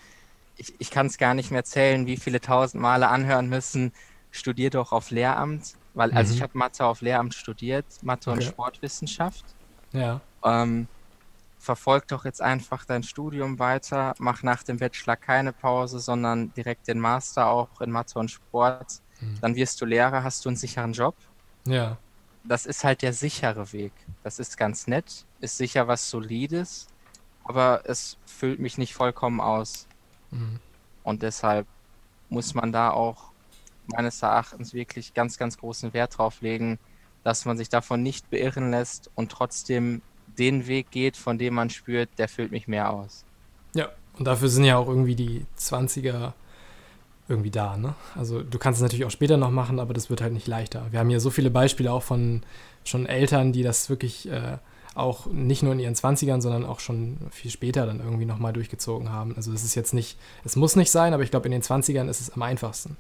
ich, 0.57 0.73
ich 0.79 0.91
kann 0.91 1.07
es 1.07 1.17
gar 1.17 1.33
nicht 1.33 1.51
mehr 1.51 1.63
zählen, 1.63 2.05
wie 2.05 2.17
viele 2.17 2.41
tausend 2.41 2.81
Male 2.81 3.07
anhören 3.07 3.49
müssen, 3.49 3.91
studier 4.33 4.71
doch 4.71 4.91
auf 4.91 5.11
Lehramt, 5.11 5.75
weil, 5.93 6.11
mhm. 6.11 6.17
also 6.17 6.33
ich 6.33 6.41
habe 6.41 6.57
Mathe 6.57 6.85
auf 6.85 7.01
Lehramt 7.01 7.33
studiert, 7.35 7.85
Mathe 8.01 8.31
okay. 8.31 8.39
und 8.39 8.43
Sportwissenschaft. 8.43 9.45
Ja. 9.93 10.19
Ähm, 10.43 10.87
verfolg 11.59 12.07
doch 12.07 12.25
jetzt 12.25 12.41
einfach 12.41 12.83
dein 12.83 13.03
Studium 13.03 13.59
weiter, 13.59 14.13
mach 14.17 14.43
nach 14.43 14.63
dem 14.63 14.77
Bachelor 14.77 15.15
keine 15.15 15.53
Pause, 15.53 15.99
sondern 15.99 16.51
direkt 16.55 16.87
den 16.87 16.99
Master 16.99 17.47
auch 17.47 17.79
in 17.79 17.91
Mathe 17.91 18.19
und 18.19 18.29
Sport. 18.29 19.01
Mhm. 19.21 19.37
Dann 19.39 19.55
wirst 19.55 19.79
du 19.79 19.85
Lehrer, 19.85 20.23
hast 20.23 20.43
du 20.43 20.49
einen 20.49 20.57
sicheren 20.57 20.93
Job. 20.93 21.15
Ja. 21.65 21.97
Das 22.43 22.65
ist 22.65 22.83
halt 22.83 23.03
der 23.03 23.13
sichere 23.13 23.71
Weg. 23.71 23.93
Das 24.23 24.39
ist 24.39 24.57
ganz 24.57 24.87
nett, 24.87 25.25
ist 25.39 25.57
sicher 25.57 25.87
was 25.87 26.09
Solides, 26.09 26.87
aber 27.45 27.83
es 27.85 28.17
füllt 28.25 28.59
mich 28.59 28.77
nicht 28.77 28.95
vollkommen 28.95 29.39
aus. 29.39 29.87
Mhm. 30.31 30.59
Und 31.03 31.21
deshalb 31.21 31.67
muss 32.29 32.55
man 32.55 32.71
da 32.71 32.89
auch 32.89 33.32
meines 33.87 34.21
Erachtens 34.21 34.73
wirklich 34.73 35.13
ganz, 35.13 35.37
ganz 35.37 35.57
großen 35.57 35.93
Wert 35.93 36.17
drauf 36.17 36.41
legen, 36.41 36.79
dass 37.23 37.45
man 37.45 37.57
sich 37.57 37.69
davon 37.69 38.03
nicht 38.03 38.29
beirren 38.29 38.71
lässt 38.71 39.09
und 39.15 39.31
trotzdem 39.31 40.01
den 40.37 40.67
Weg 40.67 40.91
geht, 40.91 41.17
von 41.17 41.37
dem 41.37 41.53
man 41.53 41.69
spürt, 41.69 42.09
der 42.17 42.27
füllt 42.27 42.51
mich 42.51 42.67
mehr 42.67 42.91
aus. 42.91 43.23
Ja, 43.75 43.89
und 44.17 44.25
dafür 44.25 44.49
sind 44.49 44.65
ja 44.65 44.77
auch 44.77 44.87
irgendwie 44.87 45.15
die 45.15 45.45
20er 45.57 46.33
irgendwie 47.27 47.51
da, 47.51 47.77
ne? 47.77 47.95
Also 48.15 48.43
du 48.43 48.57
kannst 48.57 48.79
es 48.79 48.83
natürlich 48.83 49.05
auch 49.05 49.11
später 49.11 49.37
noch 49.37 49.51
machen, 49.51 49.79
aber 49.79 49.93
das 49.93 50.09
wird 50.09 50.21
halt 50.21 50.33
nicht 50.33 50.47
leichter. 50.47 50.87
Wir 50.91 50.99
haben 50.99 51.09
hier 51.09 51.19
so 51.19 51.29
viele 51.29 51.49
Beispiele 51.49 51.91
auch 51.91 52.03
von 52.03 52.41
schon 52.83 53.05
Eltern, 53.05 53.53
die 53.53 53.63
das 53.63 53.89
wirklich 53.89 54.29
äh, 54.29 54.57
auch 54.93 55.27
nicht 55.27 55.63
nur 55.63 55.73
in 55.73 55.79
ihren 55.79 55.95
20ern, 55.95 56.41
sondern 56.41 56.65
auch 56.65 56.79
schon 56.79 57.17
viel 57.31 57.49
später 57.49 57.85
dann 57.85 57.99
irgendwie 57.99 58.25
nochmal 58.25 58.53
durchgezogen 58.53 59.09
haben. 59.09 59.35
Also 59.35 59.53
es 59.53 59.63
ist 59.63 59.75
jetzt 59.75 59.93
nicht, 59.93 60.17
es 60.43 60.55
muss 60.55 60.75
nicht 60.75 60.91
sein, 60.91 61.13
aber 61.13 61.23
ich 61.23 61.31
glaube, 61.31 61.45
in 61.45 61.51
den 61.51 61.63
20ern 61.63 62.09
ist 62.09 62.21
es 62.21 62.31
am 62.31 62.41
einfachsten. 62.41 62.97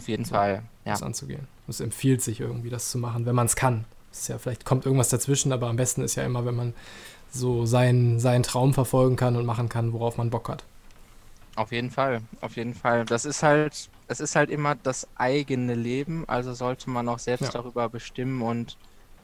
Auf 0.00 0.08
jeden 0.08 0.24
so, 0.24 0.34
Fall, 0.34 0.62
ja. 0.84 0.92
Das 0.92 1.02
anzugehen. 1.02 1.46
Es 1.68 1.80
empfiehlt 1.80 2.22
sich 2.22 2.40
irgendwie, 2.40 2.70
das 2.70 2.90
zu 2.90 2.98
machen, 2.98 3.26
wenn 3.26 3.34
man 3.34 3.46
es 3.46 3.54
kann 3.54 3.84
ist 4.12 4.28
ja, 4.28 4.38
vielleicht 4.38 4.64
kommt 4.64 4.86
irgendwas 4.86 5.08
dazwischen, 5.08 5.52
aber 5.52 5.68
am 5.68 5.76
besten 5.76 6.02
ist 6.02 6.14
ja 6.16 6.24
immer, 6.24 6.44
wenn 6.44 6.56
man 6.56 6.74
so 7.32 7.64
seinen, 7.64 8.18
seinen 8.18 8.42
Traum 8.42 8.74
verfolgen 8.74 9.16
kann 9.16 9.36
und 9.36 9.46
machen 9.46 9.68
kann, 9.68 9.92
worauf 9.92 10.16
man 10.16 10.30
Bock 10.30 10.48
hat. 10.48 10.64
Auf 11.56 11.72
jeden 11.72 11.90
Fall, 11.90 12.22
auf 12.40 12.56
jeden 12.56 12.74
Fall. 12.74 13.04
Das 13.04 13.24
ist 13.24 13.42
halt, 13.42 13.88
es 14.08 14.20
ist 14.20 14.34
halt 14.34 14.50
immer 14.50 14.74
das 14.74 15.06
eigene 15.16 15.74
Leben, 15.74 16.24
also 16.26 16.54
sollte 16.54 16.90
man 16.90 17.08
auch 17.08 17.18
selbst 17.18 17.44
ja. 17.44 17.50
darüber 17.50 17.88
bestimmen 17.88 18.42
und 18.42 18.76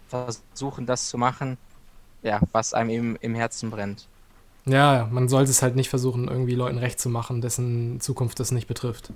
versuchen, 0.08 0.86
das 0.86 1.08
zu 1.08 1.18
machen, 1.18 1.56
ja, 2.22 2.40
was 2.52 2.74
einem 2.74 2.90
im, 2.90 3.18
im 3.20 3.34
Herzen 3.34 3.70
brennt. 3.70 4.06
Ja, 4.66 5.08
man 5.10 5.28
sollte 5.28 5.50
es 5.50 5.62
halt 5.62 5.76
nicht 5.76 5.88
versuchen, 5.88 6.28
irgendwie 6.28 6.54
Leuten 6.54 6.78
recht 6.78 7.00
zu 7.00 7.08
machen, 7.08 7.40
dessen 7.40 8.00
Zukunft 8.00 8.38
das 8.40 8.50
nicht 8.50 8.66
betrifft. 8.66 9.12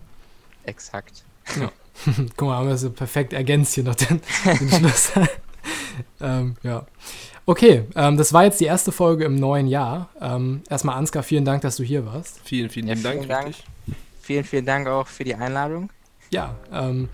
Exakt. 0.64 1.24
Ja. 1.60 1.72
Guck 2.36 2.48
mal, 2.48 2.56
haben 2.56 2.68
wir 2.68 2.76
so 2.76 2.90
perfekt 2.90 3.32
ergänzt 3.32 3.74
hier 3.74 3.84
noch 3.84 3.94
den, 3.94 4.20
den 4.44 4.70
Schluss. 4.78 5.12
ähm, 6.20 6.56
ja. 6.62 6.86
Okay, 7.46 7.84
ähm, 7.96 8.16
das 8.16 8.32
war 8.32 8.44
jetzt 8.44 8.60
die 8.60 8.66
erste 8.66 8.92
Folge 8.92 9.24
im 9.24 9.34
neuen 9.34 9.66
Jahr. 9.66 10.08
Ähm, 10.20 10.62
erstmal 10.68 10.96
Ansgar, 10.96 11.22
vielen 11.22 11.44
Dank, 11.44 11.62
dass 11.62 11.76
du 11.76 11.82
hier 11.82 12.06
warst. 12.06 12.40
Vielen, 12.44 12.70
vielen, 12.70 12.86
ja, 12.88 12.96
vielen 12.96 13.28
Dank. 13.28 13.28
Dank. 13.28 13.54
Vielen, 14.22 14.44
vielen 14.44 14.66
Dank 14.66 14.86
auch 14.86 15.06
für 15.06 15.24
die 15.24 15.34
Einladung. 15.34 15.90
Ja, 16.30 16.54
ähm, 16.72 17.08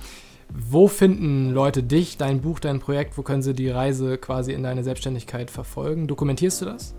wo 0.51 0.89
finden 0.89 1.51
Leute 1.51 1.83
dich, 1.83 2.19
dein 2.19 2.41
Buch, 2.41 2.61
dein 2.61 2.81
Projekt? 2.81 3.17
Wo 3.17 3.23
können 3.23 3.43
sie 3.43 3.55
die 3.55 3.71
Reise 3.71 4.19
quasi 4.19 4.53
in 4.53 4.63
deine 4.63 4.85
Selbstständigkeit 4.85 5.51
verfolgen? 5.51 6.07
Dokumentierst 6.07 6.61
du 6.61 6.67
das? 6.67 6.95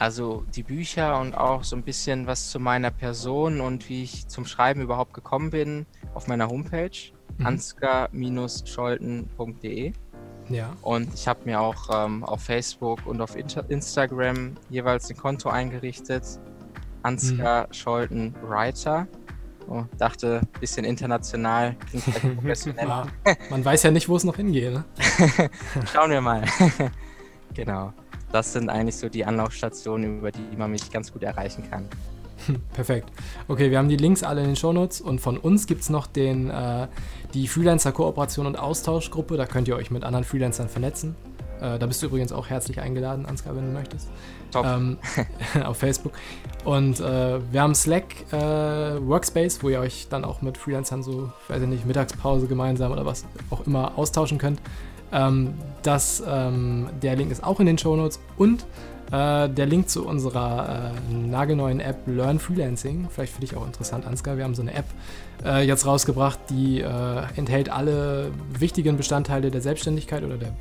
Also 0.00 0.44
die 0.56 0.62
Bücher 0.62 1.20
und 1.20 1.36
auch 1.36 1.62
so 1.62 1.76
ein 1.76 1.82
bisschen 1.82 2.26
was 2.26 2.50
zu 2.50 2.58
meiner 2.58 2.90
Person 2.90 3.60
und 3.60 3.90
wie 3.90 4.02
ich 4.02 4.26
zum 4.28 4.46
Schreiben 4.46 4.80
überhaupt 4.80 5.12
gekommen 5.12 5.50
bin 5.50 5.84
auf 6.14 6.26
meiner 6.26 6.48
Homepage 6.48 7.12
mhm. 7.36 7.46
ansgar-scholten.de. 7.46 9.92
Ja. 10.48 10.72
Und 10.80 11.12
ich 11.12 11.28
habe 11.28 11.40
mir 11.44 11.60
auch 11.60 11.90
ähm, 11.92 12.24
auf 12.24 12.42
Facebook 12.42 13.04
und 13.04 13.20
auf 13.20 13.36
Inter 13.36 13.68
Instagram 13.68 14.54
jeweils 14.70 15.10
ein 15.10 15.18
Konto 15.18 15.50
eingerichtet. 15.50 16.24
Ansgar 17.02 17.66
mhm. 17.66 17.72
Scholten 17.74 18.34
Writer. 18.42 19.06
Oh, 19.68 19.84
dachte, 19.98 20.40
bisschen 20.60 20.86
international, 20.86 21.76
klingt 21.90 22.06
professionell. 22.36 22.88
ja, 22.88 23.06
man 23.50 23.62
weiß 23.62 23.82
ja 23.82 23.90
nicht, 23.90 24.08
wo 24.08 24.16
es 24.16 24.24
noch 24.24 24.36
hingeht. 24.36 24.72
Ne? 24.72 24.82
Schauen 25.92 26.10
wir 26.10 26.22
mal. 26.22 26.42
genau. 27.54 27.92
Das 28.32 28.52
sind 28.52 28.68
eigentlich 28.68 28.96
so 28.96 29.08
die 29.08 29.24
Anlaufstationen, 29.24 30.18
über 30.18 30.30
die 30.30 30.56
man 30.56 30.70
mich 30.70 30.90
ganz 30.90 31.12
gut 31.12 31.22
erreichen 31.22 31.64
kann. 31.68 31.88
Perfekt. 32.72 33.10
Okay, 33.48 33.70
wir 33.70 33.78
haben 33.78 33.88
die 33.88 33.96
Links 33.96 34.22
alle 34.22 34.40
in 34.40 34.48
den 34.48 34.56
Shownotes 34.56 35.00
und 35.00 35.20
von 35.20 35.36
uns 35.36 35.66
gibt 35.66 35.82
es 35.82 35.90
noch 35.90 36.06
den, 36.06 36.50
äh, 36.50 36.86
die 37.34 37.48
Freelancer-Kooperation 37.48 38.46
und 38.46 38.58
Austauschgruppe. 38.58 39.36
Da 39.36 39.46
könnt 39.46 39.68
ihr 39.68 39.76
euch 39.76 39.90
mit 39.90 40.04
anderen 40.04 40.24
Freelancern 40.24 40.68
vernetzen. 40.68 41.16
Äh, 41.60 41.78
da 41.78 41.86
bist 41.86 42.02
du 42.02 42.06
übrigens 42.06 42.32
auch 42.32 42.48
herzlich 42.48 42.80
eingeladen, 42.80 43.26
Ansgar, 43.26 43.54
wenn 43.54 43.66
du 43.66 43.72
möchtest. 43.72 44.08
Top. 44.50 44.64
Ähm, 44.64 44.98
auf 45.64 45.76
Facebook. 45.76 46.12
Und 46.64 47.00
äh, 47.00 47.40
wir 47.52 47.62
haben 47.62 47.74
Slack 47.74 48.32
äh, 48.32 48.36
Workspace, 48.36 49.62
wo 49.62 49.68
ihr 49.68 49.80
euch 49.80 50.08
dann 50.08 50.24
auch 50.24 50.42
mit 50.42 50.56
Freelancern 50.56 51.02
so, 51.02 51.30
weiß 51.48 51.62
ich 51.62 51.68
nicht, 51.68 51.86
Mittagspause 51.86 52.46
gemeinsam 52.46 52.92
oder 52.92 53.04
was 53.04 53.24
auch 53.50 53.66
immer 53.66 53.96
austauschen 53.98 54.38
könnt. 54.38 54.60
Ähm, 55.12 55.54
das, 55.82 56.22
ähm, 56.26 56.88
der 57.02 57.16
Link 57.16 57.30
ist 57.30 57.42
auch 57.42 57.60
in 57.60 57.66
den 57.66 57.78
Shownotes 57.78 58.20
und 58.36 58.66
Äh, 59.12 59.48
der 59.48 59.66
Link 59.66 59.88
zu 59.88 60.06
unserer 60.06 60.92
äh, 60.94 61.12
nagelneuen 61.12 61.80
App 61.80 61.96
Learn 62.06 62.38
Freelancing, 62.38 63.08
vielleicht 63.10 63.32
für 63.32 63.40
dich 63.40 63.56
auch 63.56 63.66
interessant, 63.66 64.06
Ansgar. 64.06 64.36
Wir 64.36 64.44
haben 64.44 64.54
so 64.54 64.62
eine 64.62 64.72
App 64.72 64.84
äh, 65.44 65.66
jetzt 65.66 65.84
rausgebracht, 65.84 66.38
die 66.48 66.80
äh, 66.80 67.22
enthält 67.34 67.70
alle 67.70 68.30
wichtigen 68.56 68.96
Bestandteile 68.96 69.50
der 69.50 69.62
Selbstständigkeit 69.62 70.22
oder 70.22 70.36
der 70.36 70.52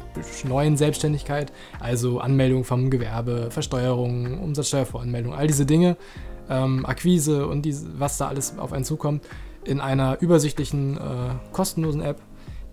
neuen 0.48 0.78
Selbstständigkeit, 0.78 1.54
also 1.80 2.22
Anmeldung 2.22 2.64
vom 2.64 2.90
Gewerbe, 2.90 3.52
Versteuerung, 3.52 4.40
Umsatzsteuervoranmeldung, 4.40 5.36
all 5.36 5.46
diese 5.46 5.68
Dinge, 5.68 5.96
ähm, 6.50 6.88
Akquise 6.88 7.46
und 7.46 7.62
die, 7.68 7.76
was 8.00 8.18
da 8.18 8.30
alles 8.30 8.58
auf 8.58 8.74
einen 8.74 8.84
zukommt, 8.84 9.24
in 9.64 9.80
einer 9.80 10.20
übersichtlichen, 10.22 10.98
äh, 10.98 11.02
kostenlosen 11.52 12.02
App, 12.02 12.20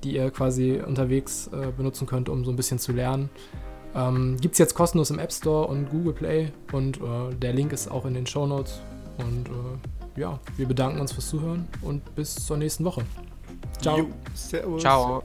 die 0.04 0.14
ihr 0.16 0.30
quasi 0.30 0.80
unterwegs 0.84 1.48
äh, 1.48 1.72
benutzen 1.76 2.06
könnt, 2.06 2.28
um 2.28 2.44
so 2.44 2.50
ein 2.50 2.56
bisschen 2.56 2.78
zu 2.78 2.92
lernen. 2.92 3.30
Ähm, 3.94 4.36
Gibt 4.40 4.54
es 4.54 4.58
jetzt 4.58 4.74
kostenlos 4.74 5.10
im 5.10 5.18
App 5.18 5.32
Store 5.32 5.66
und 5.66 5.88
Google 5.90 6.12
Play 6.12 6.52
und 6.72 6.98
äh, 6.98 7.34
der 7.34 7.52
Link 7.52 7.72
ist 7.72 7.90
auch 7.90 8.04
in 8.04 8.14
den 8.14 8.26
Show 8.26 8.46
Notes. 8.46 8.80
Und 9.18 9.48
äh, 9.48 10.20
ja, 10.20 10.38
wir 10.56 10.66
bedanken 10.66 11.00
uns 11.00 11.12
fürs 11.12 11.28
Zuhören 11.28 11.66
und 11.82 12.14
bis 12.14 12.34
zur 12.34 12.56
nächsten 12.56 12.84
Woche. 12.84 13.02
Ciao. 13.80 13.98
Jo, 13.98 14.08
servus. 14.34 14.82
Ciao. 14.82 15.22